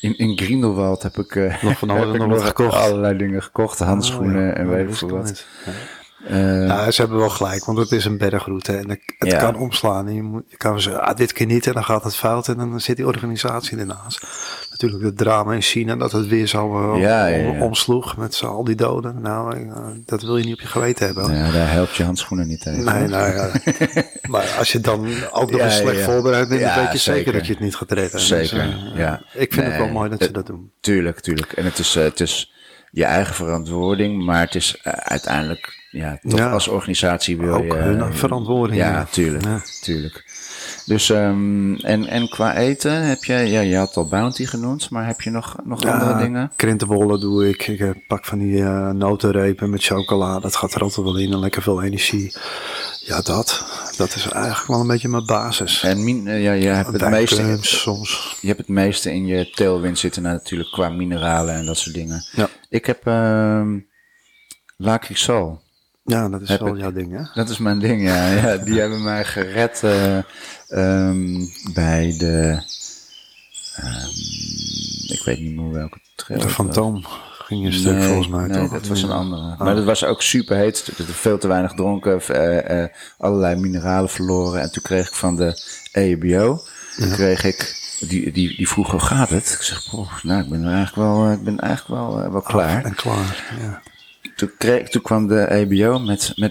in, 0.00 0.18
in 0.18 0.38
Grindelwald 0.38 1.02
heb 1.02 1.16
ik, 1.16 1.34
eh, 1.36 1.62
Nog 1.62 1.78
van 1.78 1.90
alles 1.96 2.18
nog 2.18 2.46
gekocht. 2.46 2.74
allerlei 2.76 3.16
dingen 3.18 3.42
gekocht. 3.42 3.78
Handschoenen 3.78 4.40
Oh, 4.40 4.46
ja. 4.46 4.52
en 4.52 4.66
Oh, 4.66 4.72
weet 4.72 4.88
ik 4.88 4.94
veel 4.94 5.08
wat. 5.08 5.46
Ja. 5.66 5.72
Eh, 6.26 6.66
Ja, 6.66 6.90
ze 6.90 7.00
hebben 7.00 7.18
wel 7.18 7.28
gelijk, 7.28 7.64
want 7.64 7.78
het 7.78 7.92
is 7.92 8.04
een 8.04 8.18
bergroute 8.18 8.72
en 8.76 8.88
het 8.88 9.00
het 9.18 9.30
Ja. 9.30 9.38
kan 9.38 9.56
omslaan. 9.56 10.06
En 10.06 10.14
je, 10.14 10.22
moet, 10.22 10.42
je 10.48 10.56
kan 10.56 10.80
zeggen, 10.80 11.02
ah, 11.02 11.16
dit 11.16 11.32
keer 11.32 11.46
niet 11.46 11.66
en 11.66 11.72
dan 11.72 11.84
gaat 11.84 12.04
het 12.04 12.16
fout 12.16 12.48
en 12.48 12.56
dan 12.56 12.80
zit 12.80 12.96
die 12.96 13.06
organisatie 13.06 13.78
ernaast. 13.78 14.26
Natuurlijk 14.70 15.02
het 15.02 15.16
drama 15.16 15.52
in 15.52 15.62
China 15.62 15.96
dat 15.96 16.12
het 16.12 16.26
weer 16.26 16.46
zo 16.46 16.92
eh, 16.94 17.00
Ja, 17.00 17.48
om- 17.50 17.62
omsloeg 17.62 18.16
met 18.16 18.34
z'n 18.34 18.46
al 18.46 18.64
die 18.64 18.74
doden. 18.74 19.20
Nou, 19.22 19.56
eh, 19.56 19.86
dat 20.04 20.22
wil 20.22 20.36
je 20.36 20.44
niet 20.44 20.54
op 20.54 20.60
je 20.60 20.66
geweten 20.66 21.06
hebben. 21.06 21.34
ja, 21.36 21.50
daar 21.52 21.70
helpt 21.70 21.94
je 21.96 22.04
handschoenen 22.04 22.46
niet 22.46 22.60
tegen. 22.60 22.84
Nee, 22.84 23.08
nou 23.08 23.32
ja. 23.32 23.50
maar 24.30 24.54
als 24.58 24.72
je 24.72 24.80
dan 24.80 25.06
ook 25.30 25.50
nog 25.50 25.60
Ja, 25.60 25.64
eens 25.66 25.76
slecht 25.76 26.00
voorbereid 26.00 26.48
bent, 26.48 26.60
dan 26.60 26.74
weet 26.74 26.92
je 26.92 26.98
zeker, 26.98 27.16
zeker. 27.18 27.32
dat 27.32 27.46
je 27.46 27.52
het 27.52 27.62
niet 27.62 27.76
gaat 27.76 27.92
redden. 27.92 28.20
Zeker, 28.20 28.62
Dus, 28.64 28.92
eh, 28.92 28.98
ja. 28.98 29.22
Ik 29.34 29.52
vind 29.52 29.66
het 29.66 29.76
wel 29.76 29.88
mooi 29.88 30.10
dat 30.10 30.22
ze 30.22 30.30
dat 30.30 30.46
doen. 30.46 30.70
Tuurlijk, 30.80 31.20
tuurlijk. 31.20 31.52
En 31.52 31.64
het 31.64 31.78
is, 31.78 31.94
het 31.94 32.20
is 32.20 32.52
je 32.90 33.04
eigen 33.04 33.34
verantwoording, 33.34 34.24
maar 34.24 34.40
het 34.40 34.54
is 34.54 34.76
eh, 34.82 34.92
uiteindelijk, 34.92 35.86
ja, 35.90 36.18
toch 36.28 36.38
Ja. 36.38 36.50
als 36.50 36.68
organisatie 36.68 37.36
wil 37.36 37.54
Ook 37.54 37.64
je... 37.64 37.74
hun 37.74 38.00
eh, 38.00 38.12
verantwoording, 38.12 38.80
Ja, 38.80 38.90
ja. 38.90 39.04
tuurlijk, 39.10 39.44
Ja. 39.44 39.60
tuurlijk. 39.80 40.24
Dus, 40.88 41.10
ehm, 41.10 41.74
en, 41.74 42.06
en 42.06 42.28
qua 42.28 42.56
eten 42.56 43.02
heb 43.02 43.24
je, 43.24 43.34
ja, 43.34 43.60
je 43.60 43.76
had 43.76 43.96
al 43.96 44.08
Bounty 44.08 44.44
genoemd, 44.44 44.90
maar 44.90 45.06
heb 45.06 45.20
je 45.20 45.30
nog, 45.30 45.56
nog 45.64 45.84
andere 45.84 46.18
dingen? 46.18 46.52
Krentenbollen 46.56 47.20
doe 47.20 47.48
ik. 47.48 47.66
Ik 47.66 47.80
eh, 47.80 47.90
pak 48.06 48.24
van 48.24 48.38
die 48.38 48.62
eh 48.62 48.90
notenrepen 48.90 49.70
met 49.70 49.84
chocola. 49.84 50.38
Dat 50.38 50.56
gaat 50.56 50.74
er 50.74 50.82
altijd 50.82 51.06
wel 51.06 51.18
in 51.18 51.32
en 51.32 51.38
lekker 51.38 51.62
veel 51.62 51.82
energie. 51.82 52.32
Ja, 53.04 53.20
dat. 53.20 53.64
Dat 53.96 54.14
is 54.14 54.28
eigenlijk 54.28 54.66
wel 54.66 54.80
een 54.80 54.86
beetje 54.86 55.08
mijn 55.08 55.26
basis. 55.26 55.82
En 55.82 56.04
min, 56.04 56.28
eh, 56.28 56.42
ja, 56.42 56.52
je 56.52 56.68
hebt 56.68 56.92
het 56.92 57.08
meeste, 57.08 57.58
soms. 57.60 58.36
je 58.40 58.46
hebt 58.46 58.58
het 58.58 58.68
meeste 58.68 59.12
in 59.12 59.26
je 59.26 59.50
tailwind 59.50 59.98
zitten 59.98 60.22
natuurlijk 60.22 60.70
qua 60.70 60.88
mineralen 60.88 61.54
en 61.54 61.66
dat 61.66 61.78
soort 61.78 61.94
dingen. 61.94 62.24
Ja. 62.32 62.48
Ik 62.68 62.86
heb 62.86 63.06
ehm 63.06 63.78
Lacrisol. 64.76 65.60
Ja, 66.08 66.28
dat 66.28 66.40
is 66.40 66.56
wel 66.56 66.74
ik. 66.74 66.80
jouw 66.80 66.92
ding, 66.92 67.16
hè? 67.16 67.22
Dat 67.34 67.48
is 67.48 67.58
mijn 67.58 67.78
ding, 67.78 68.02
ja. 68.02 68.26
ja 68.30 68.56
die 68.56 68.80
hebben 68.80 69.02
mij 69.02 69.24
gered 69.24 69.80
eh, 69.82 70.16
ehm, 70.68 71.44
bij 71.74 72.14
de... 72.18 72.62
ehm, 73.76 75.12
ik 75.12 75.22
weet 75.24 75.40
niet 75.40 75.56
meer 75.56 75.72
welke 75.72 75.98
trail. 76.14 76.40
De. 76.40 76.48
Fantoom 76.48 77.04
ging 77.48 77.66
een 77.66 77.72
stuk 77.72 77.94
Nee, 77.94 78.06
volgens 78.06 78.28
mij, 78.28 78.46
nee, 78.46 78.58
toch? 78.58 78.70
dat 78.70 78.86
was 78.86 79.02
een 79.02 79.10
andere. 79.10 79.42
Oh. 79.42 79.58
Maar 79.58 79.74
dat 79.74 79.84
was 79.84 80.04
ook 80.04 80.22
super 80.22 80.56
heet. 80.56 80.88
Ik 80.90 80.96
had 80.96 81.06
veel 81.06 81.38
te 81.38 81.48
weinig 81.48 81.72
dronken. 81.72 82.20
eh, 82.20 82.82
eh, 82.82 82.88
allerlei 83.18 83.60
mineralen 83.60 84.10
verloren. 84.10 84.60
En 84.60 84.72
toen 84.72 84.82
kreeg 84.82 85.08
ik 85.08 85.14
van 85.14 85.36
de 85.36 85.62
E 85.92 86.10
EHBO... 86.10 86.60
kreeg 86.96 87.44
ik... 87.44 87.76
Die, 88.00 88.32
die, 88.32 88.56
die 88.56 88.68
vroeg, 88.68 88.90
hoe 88.90 89.00
gaat 89.00 89.28
het? 89.28 89.52
Ik 89.52 89.62
zeg, 89.62 89.92
nou, 90.22 90.42
ik 90.42 90.48
ben 90.48 90.64
eigenlijk 90.64 90.94
wel, 90.96 91.32
ik 91.32 91.42
ben 91.42 91.60
eigenlijk 91.60 92.00
wel, 92.00 92.30
wel 92.30 92.40
klaar. 92.40 92.84
En 92.84 92.94
klaar, 92.94 93.44
ja. 93.60 93.82
Toen, 94.38 94.50
kreeg, 94.58 94.88
toen 94.88 95.02
kwam 95.02 95.26
de 95.26 95.50
EBO 95.50 95.98
met, 95.98 96.32
met. 96.36 96.50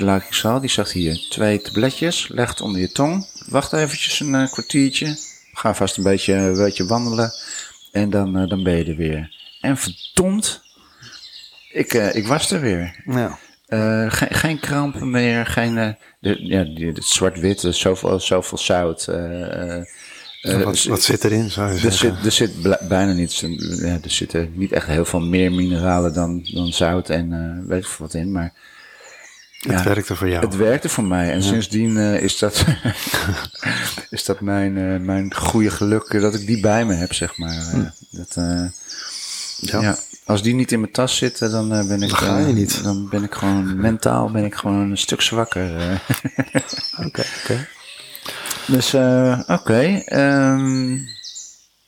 Die 0.62 0.69
zegt 0.69 0.91
hier, 0.91 1.26
twee 1.30 1.62
tabletjes, 1.62 2.28
leg 2.28 2.50
het 2.50 2.62
onder 2.62 2.82
je 2.82 2.91
tong. 2.91 3.28
Wacht 3.50 3.73
eventjes 3.73 4.19
een 4.19 4.36
eh, 4.36 4.52
kwartiertje. 4.52 5.17
Ga 5.54 5.73
vast 5.76 5.97
een 5.97 6.04
beetje, 6.04 6.34
een 6.34 6.58
beetje 6.58 6.86
wandelen. 6.86 7.32
En 7.91 8.10
dan, 8.10 8.38
eh, 8.38 8.47
dan 8.50 8.63
ben 8.63 8.78
je 8.78 8.84
er 8.86 8.95
weer. 8.95 9.36
En 9.62 9.78
verdomd, 9.78 10.62
ik, 11.71 11.93
eh, 11.93 12.15
ik 12.15 12.28
was 12.28 12.52
er 12.52 12.62
weer. 12.62 12.95
Ja. 13.06 13.39
Eh, 13.67 14.12
geen, 14.12 14.34
geen 14.34 14.60
krampen 14.60 15.10
meer, 15.12 15.45
geen... 15.45 15.78
eh, 15.78 15.89
de, 16.19 16.45
ja, 16.45 16.63
die- 16.63 16.86
het 16.91 17.06
zwart-wit, 17.06 17.63
eh, 17.63 17.71
zoveel, 17.71 18.19
zoveel 18.19 18.58
zout. 18.58 19.08
eh, 19.08 19.82
eh, 20.41 20.62
wat, 20.62 20.84
wat 20.84 21.02
zit 21.02 21.23
erin, 21.23 21.52
zou 21.52 21.73
je 21.73 21.86
er 21.86 21.91
zit, 21.91 22.26
er 22.26 22.32
zit 22.32 22.52
bijna 22.88 23.12
niets. 23.12 23.39
Ja, 23.39 23.97
er 24.04 24.12
zitten 24.12 24.52
niet 24.54 24.71
echt 24.71 24.88
heel 24.88 25.06
veel 25.06 25.19
meer 25.19 25.52
mineralen 25.52 26.13
dan, 26.13 26.47
dan 26.54 26.73
zout 26.73 27.10
en 27.10 27.34
eh, 27.34 27.67
weet 27.69 27.84
ik 27.84 27.88
veel 27.88 28.06
wat 28.06 28.13
in. 28.13 28.32
Maar 28.32 28.54
het 29.58 29.71
ja, 29.71 29.84
werkte 29.84 30.15
voor 30.15 30.30
jou. 30.30 30.45
het 30.45 30.56
werkte 30.56 30.89
voor 30.89 31.04
mij. 31.04 31.32
En 31.32 31.43
sindsdien 31.43 31.97
eh, 31.97 32.21
is 32.21 32.38
dat, 32.38 32.65
is 34.10 34.26
dat 34.26 34.41
mijn, 34.41 35.06
mijn 35.06 35.36
goede 35.36 35.71
geluk 35.71 36.21
dat 36.21 36.34
ik 36.34 36.47
die 36.47 36.60
bij 36.60 36.86
me 36.86 36.93
heb, 36.93 37.13
zeg 37.13 37.38
maar. 37.38 37.93
Dat, 38.10 38.36
eh, 38.36 38.65
Ja. 39.60 39.82
ja. 39.82 39.97
Als 40.26 40.41
die 40.41 40.54
niet 40.54 40.71
in 40.71 40.80
mijn 40.80 40.91
tas 40.91 41.17
zitten, 41.17 41.52
dan 41.52 41.69
ben 41.69 42.02
ik. 42.02 42.10
Dan 42.10 42.17
ga 42.17 42.38
je 42.38 42.54
niet. 42.54 42.84
Dan 42.84 43.10
ben 43.10 43.23
ik 43.23 43.34
gewoon 43.34 43.80
mentaal 43.80 44.32
ben 44.32 44.45
ik 44.45 44.56
gewoon 44.56 44.91
een 44.91 44.97
stuk 44.97 45.21
zwakker. 45.21 45.71
Oké, 47.06 47.23
oké. 47.43 47.67
Dus 48.67 48.93
eh, 48.93 49.39
oké. 49.47 50.01
ehm, 50.06 50.93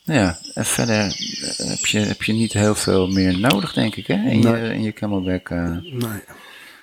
nou 0.04 0.20
ja, 0.20 0.38
en 0.54 0.64
verder 0.66 0.98
eh, 1.00 1.68
heb 1.68 1.86
je, 1.86 1.98
heb 1.98 2.22
je 2.22 2.32
niet 2.32 2.52
heel 2.52 2.74
veel 2.74 3.06
meer 3.08 3.38
nodig, 3.38 3.72
denk 3.72 3.96
ik, 3.96 4.06
hè? 4.06 4.14
In, 4.14 4.40
Nee. 4.40 4.62
je, 4.62 4.74
in 4.74 4.82
je 4.82 4.92
camelback. 4.92 5.48
eh. 5.50 5.58
Nee. 5.82 6.22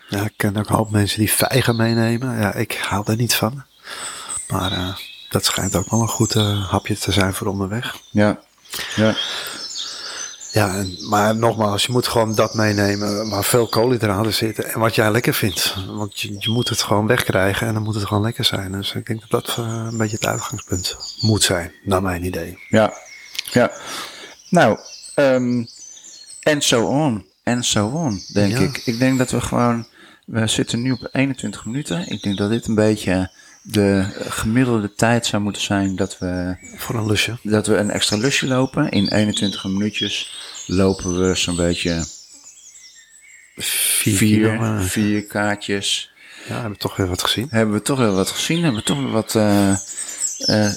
Ja, 0.10 0.24
ik 0.24 0.34
ken 0.36 0.58
ook 0.58 0.70
een 0.70 0.76
hoop 0.76 0.92
mensen 0.92 1.20
die 1.20 1.32
vijgen 1.32 1.76
meenemen. 1.76 2.40
Ja, 2.40 2.54
ik 2.54 2.74
hou 2.82 3.06
daar 3.06 3.16
niet 3.16 3.34
van. 3.36 3.64
Maar 4.48 5.00
dat 5.30 5.46
schijnt 5.46 5.76
ook 5.76 5.90
wel 5.90 6.02
een 6.02 6.08
goed 6.08 6.34
hapje 6.70 6.98
te 6.98 7.12
zijn 7.12 7.34
voor 7.34 7.48
onderweg. 7.48 7.96
ja. 8.12 8.40
ja. 8.96 9.16
Ja, 10.52 10.76
en, 10.76 10.98
maar 11.10 11.36
nogmaals, 11.36 11.86
je 11.86 11.92
moet 11.92 12.08
gewoon 12.08 12.36
dat 12.36 12.54
meenemen 12.54 13.30
waar 13.30 13.44
veel 13.44 13.68
koolhydraten 13.68 14.34
zitten 14.34 14.74
en 14.74 14.80
wat 14.80 14.96
jij 14.96 15.12
lekker 15.12 15.34
vindt. 15.34 15.76
Want 15.88 16.20
je, 16.20 16.36
je 16.40 16.50
moet 16.50 16.70
het 16.70 16.82
gewoon 16.82 17.08
wegkrijgen 17.08 17.68
en 17.68 17.74
dan 17.74 17.84
moet 17.84 17.96
het 17.96 18.06
gewoon 18.06 18.24
lekker 18.24 18.46
zijn. 18.46 18.72
Dus 18.72 18.94
ik 18.94 19.06
denk 19.06 19.22
dat 19.22 19.30
dat 19.30 19.56
eh, 19.58 19.88
een 19.92 19.98
beetje 19.98 20.16
het 20.16 20.26
uitgangspunt 20.26 20.96
moet 21.22 21.44
zijn, 21.44 21.72
naar 21.84 22.02
mijn 22.02 22.24
idee. 22.26 22.60
Ja, 22.70 22.94
ja. 23.52 23.72
Nou, 24.50 24.78
ehm 25.16 25.64
en 26.42 26.62
so 26.62 26.86
on. 26.86 27.26
En 27.44 27.64
so 27.64 27.88
on, 27.88 28.22
denk 28.34 28.52
Ja. 28.52 28.60
ik. 28.60 28.82
Ik 28.86 29.00
denk 29.00 29.18
dat 29.18 29.32
we 29.32 29.42
gewoon... 29.42 29.88
We 30.26 30.48
zitten 30.48 30.82
nu 30.82 30.92
op 30.92 31.10
21 31.12 31.66
minuten. 31.66 32.10
Ik 32.12 32.24
denk 32.24 32.38
dat 32.38 32.50
dit 32.50 32.68
een 32.68 32.76
beetje 32.76 33.32
de 33.70 34.06
gemiddelde 34.30 34.94
tijd 34.94 35.26
zou 35.26 35.42
moeten 35.42 35.62
zijn 35.62 35.96
dat 35.96 36.18
we, 36.18 36.56
Voor 36.78 36.96
een 36.96 37.06
lusje. 37.08 37.38
dat 37.44 37.68
we 37.68 37.76
een 37.76 37.90
extra 37.92 38.18
lusje 38.18 38.48
lopen. 38.48 38.90
In 38.90 39.08
21 39.08 39.64
minuutjes 39.66 40.32
lopen 40.68 41.20
we 41.28 41.36
zo'n 41.36 41.56
beetje 41.56 42.06
Vier, 43.56 44.80
vier, 44.82 45.18
eh, 45.24 45.30
kaartjes. 45.30 46.12
Ja, 46.48 46.54
hebben 46.54 46.72
we 46.72 46.78
toch 46.78 46.96
weer 46.96 47.08
wat 47.08 47.24
gezien. 47.24 47.48
Hebben 47.50 47.74
we 47.76 47.82
toch 47.82 47.98
wel 47.98 48.14
wat 48.16 48.30
gezien? 48.32 48.62
Hebben 48.64 48.80
we 48.80 48.86
toch 48.86 49.02
wel 49.02 49.12
wat... 49.12 49.36
eh, 49.36 49.72
eh, 49.72 49.78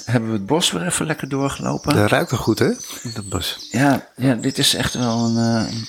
hebben 0.05 0.29
we 0.31 0.35
het 0.37 0.45
bos 0.45 0.71
weer 0.71 0.85
even 0.85 1.05
lekker 1.05 1.29
doorgelopen? 1.29 1.95
Dat 1.95 2.09
ruikt 2.09 2.31
er 2.31 2.37
goed, 2.37 2.59
hè? 2.59 2.69
Dat 3.13 3.29
bos. 3.29 3.67
Ja, 3.71 4.09
ja, 4.15 4.33
dit 4.35 4.57
is 4.57 4.73
echt 4.73 4.93
wel 4.93 5.25
een, 5.25 5.37
eh, 5.37 5.71
een 5.73 5.87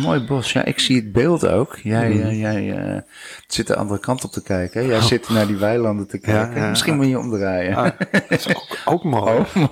mooi 0.00 0.20
bos. 0.20 0.52
Ja, 0.52 0.64
ik 0.64 0.78
zie 0.80 0.96
het 0.96 1.12
beeld 1.12 1.46
ook. 1.46 1.78
Jij, 1.82 2.08
Mhm. 2.10 2.22
eh, 2.28 2.40
jij 2.40 2.76
eh, 2.76 3.00
zit 3.46 3.66
de 3.66 3.76
andere 3.76 4.00
kant 4.00 4.24
op 4.24 4.32
te 4.32 4.42
kijken. 4.42 4.80
hè? 4.80 4.86
Jij 4.86 5.00
zit 5.00 5.28
naar 5.28 5.46
die 5.46 5.56
weilanden 5.56 6.06
te 6.06 6.18
kijken. 6.18 6.50
Oh. 6.54 6.56
ja. 6.62 6.68
Misschien 6.68 6.96
moet 6.96 7.06
je 7.08 7.18
omdraaien. 7.18 7.76
Ah, 7.76 7.90
dat 8.10 8.22
is 8.28 8.48
ook, 8.48 8.76
ook 8.84 9.04
mooi. 9.04 9.32
Oh, 9.38 9.54
mooi. 9.54 9.68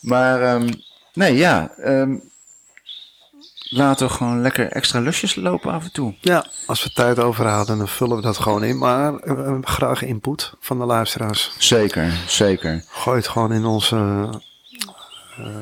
maar 0.00 0.42
ehm, 0.42 0.68
nee, 1.14 1.34
ja. 1.36 1.70
ehm, 1.82 2.14
laten 3.68 4.06
we 4.06 4.12
gewoon 4.12 4.40
lekker 4.40 4.68
extra 4.72 5.00
lusjes 5.00 5.34
lopen 5.34 5.72
af 5.72 5.84
en 5.84 5.92
toe. 5.92 6.14
Ja, 6.20 6.46
als 6.66 6.82
we 6.84 6.90
tijd 6.92 7.18
overhouden, 7.18 7.78
dan 7.78 7.88
vullen 7.88 8.16
we 8.16 8.22
dat 8.22 8.36
gewoon 8.38 8.64
in. 8.64 8.78
Maar 8.78 9.14
eh, 9.16 9.58
graag 9.60 10.02
input 10.02 10.52
van 10.60 10.78
de 10.78 10.84
luisteraars. 10.84 11.54
Zeker, 11.58 12.12
zeker. 12.26 12.84
Gooi 12.88 13.16
het 13.16 13.28
gewoon 13.28 13.52
in 13.52 13.64
onze 13.64 14.28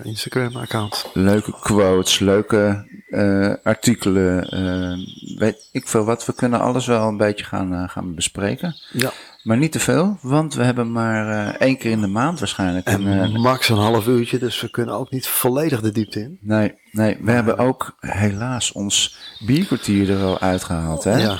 Instagram-account. 0.02 1.10
Leuke 1.12 1.52
quotes, 1.60 2.18
leuke 2.18 2.86
eh, 3.08 3.52
artikelen. 3.62 4.48
eh, 4.48 5.38
weet 5.38 5.68
ik 5.72 5.88
veel 5.88 6.04
wat. 6.04 6.26
We 6.26 6.34
kunnen 6.34 6.60
alles 6.60 6.86
wel 6.86 7.08
een 7.08 7.16
beetje 7.16 7.44
gaan, 7.44 7.72
eh, 7.74 7.88
gaan 7.88 8.14
bespreken. 8.14 8.76
Ja. 8.92 9.12
Maar 9.42 9.56
niet 9.56 9.72
te 9.72 9.80
veel, 9.80 10.18
want 10.22 10.54
we 10.54 10.64
hebben 10.64 10.92
maar 10.92 11.28
eh, 11.46 11.60
één 11.60 11.76
keer 11.78 11.90
in 11.90 12.00
de 12.00 12.06
maand 12.06 12.38
waarschijnlijk. 12.38 12.86
En 12.86 13.06
een, 13.06 13.34
eh, 13.34 13.40
max 13.42 13.68
een 13.68 13.76
half 13.76 14.06
uurtje, 14.06 14.38
dus 14.38 14.60
we 14.60 14.70
kunnen 14.70 14.94
ook 14.94 15.10
niet 15.10 15.26
volledig 15.26 15.80
de 15.80 15.90
diepte 15.92 16.20
in. 16.20 16.38
nee, 16.40 16.74
nee, 16.90 17.16
we 17.20 17.30
hebben 17.30 17.58
ook 17.58 17.96
helaas 18.00 18.72
ons 18.72 19.16
bierkwartier 19.46 20.10
er 20.10 20.22
al 20.24 20.38
uitgehaald. 20.40 21.04
Hè? 21.04 21.16
Ja, 21.18 21.38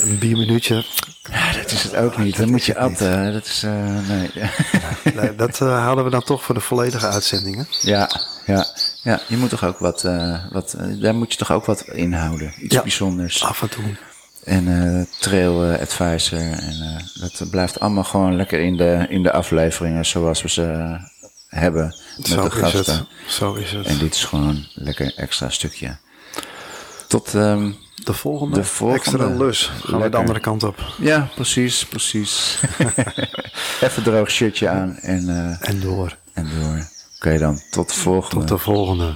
een 0.00 0.18
bierminuutje. 0.18 0.84
Is 1.72 1.82
het 1.82 1.96
ook 1.96 2.18
niet. 2.18 2.36
Dan 2.36 2.50
moet 2.50 2.64
je 2.64 2.76
atten. 2.78 3.32
Dat 3.32 3.44
is, 3.46 3.62
eh, 3.62 4.08
nee. 4.08 4.30
Nee, 5.14 5.34
dat 5.34 5.60
eh, 5.60 5.82
houden 5.82 6.04
we 6.04 6.10
dan 6.10 6.22
toch 6.22 6.42
voor 6.42 6.54
de 6.54 6.60
volledige 6.60 7.06
uitzendingen. 7.06 7.66
ja, 7.80 8.10
ja, 8.46 8.66
ja, 9.02 9.20
je 9.28 9.36
moet 9.36 9.50
toch 9.50 9.64
ook 9.64 9.78
wat, 9.78 10.04
eh, 10.04 10.38
wat 10.50 10.76
daar 11.00 11.14
moet 11.14 11.32
je 11.32 11.38
toch 11.38 11.50
ook 11.52 11.64
wat 11.64 11.80
inhouden. 11.82 12.52
Iets 12.58 12.74
Ja. 12.74 12.82
bijzonders. 12.82 13.42
Af 13.44 13.62
en 13.62 13.68
toe. 13.68 13.84
En 14.44 15.08
trail 15.20 15.78
advisor. 15.80 16.38
En 16.38 17.04
dat 17.20 17.50
blijft 17.50 17.80
allemaal 17.80 18.04
gewoon 18.04 18.36
lekker 18.36 18.60
in 18.60 18.76
de, 18.76 19.06
in 19.08 19.22
de 19.22 19.32
afleveringen 19.32 20.06
zoals 20.06 20.42
we 20.42 20.48
ze 20.48 20.96
hebben 21.48 21.94
met 22.16 22.26
Zo 22.26 22.48
de 22.48 22.48
is 22.48 22.52
gasten. 22.72 22.94
het. 22.94 23.04
Zo 23.32 23.54
is 23.54 23.72
het. 23.72 23.86
En 23.86 23.98
dit 23.98 24.14
is 24.14 24.24
gewoon 24.24 24.66
lekker 24.74 25.12
extra 25.16 25.48
stukje. 25.48 25.96
Tot, 27.08 27.34
ehm, 27.34 27.70
de 28.04 28.12
volgende, 28.12 28.54
de 28.54 28.64
volgende. 28.64 28.98
extra 29.04 29.26
lus. 29.44 29.70
Gaan 29.84 30.00
we 30.00 30.08
de 30.08 30.16
andere 30.16 30.40
kant 30.40 30.62
op. 30.62 30.94
ja, 30.98 31.28
precies, 31.34 31.86
precies. 31.86 32.60
Even 33.80 34.02
droog 34.02 34.30
shirtje 34.30 34.68
aan 34.68 34.96
en, 34.96 35.28
eh, 35.28 35.68
En 35.68 35.80
door. 35.80 36.16
en 36.32 36.48
door. 36.60 36.86
Oké 37.16 37.38
dan, 37.38 37.60
tot 37.70 37.88
de 37.88 37.94
volgende. 37.94 38.44
Tot 38.44 38.48
de 38.58 38.64
volgende. 38.64 39.14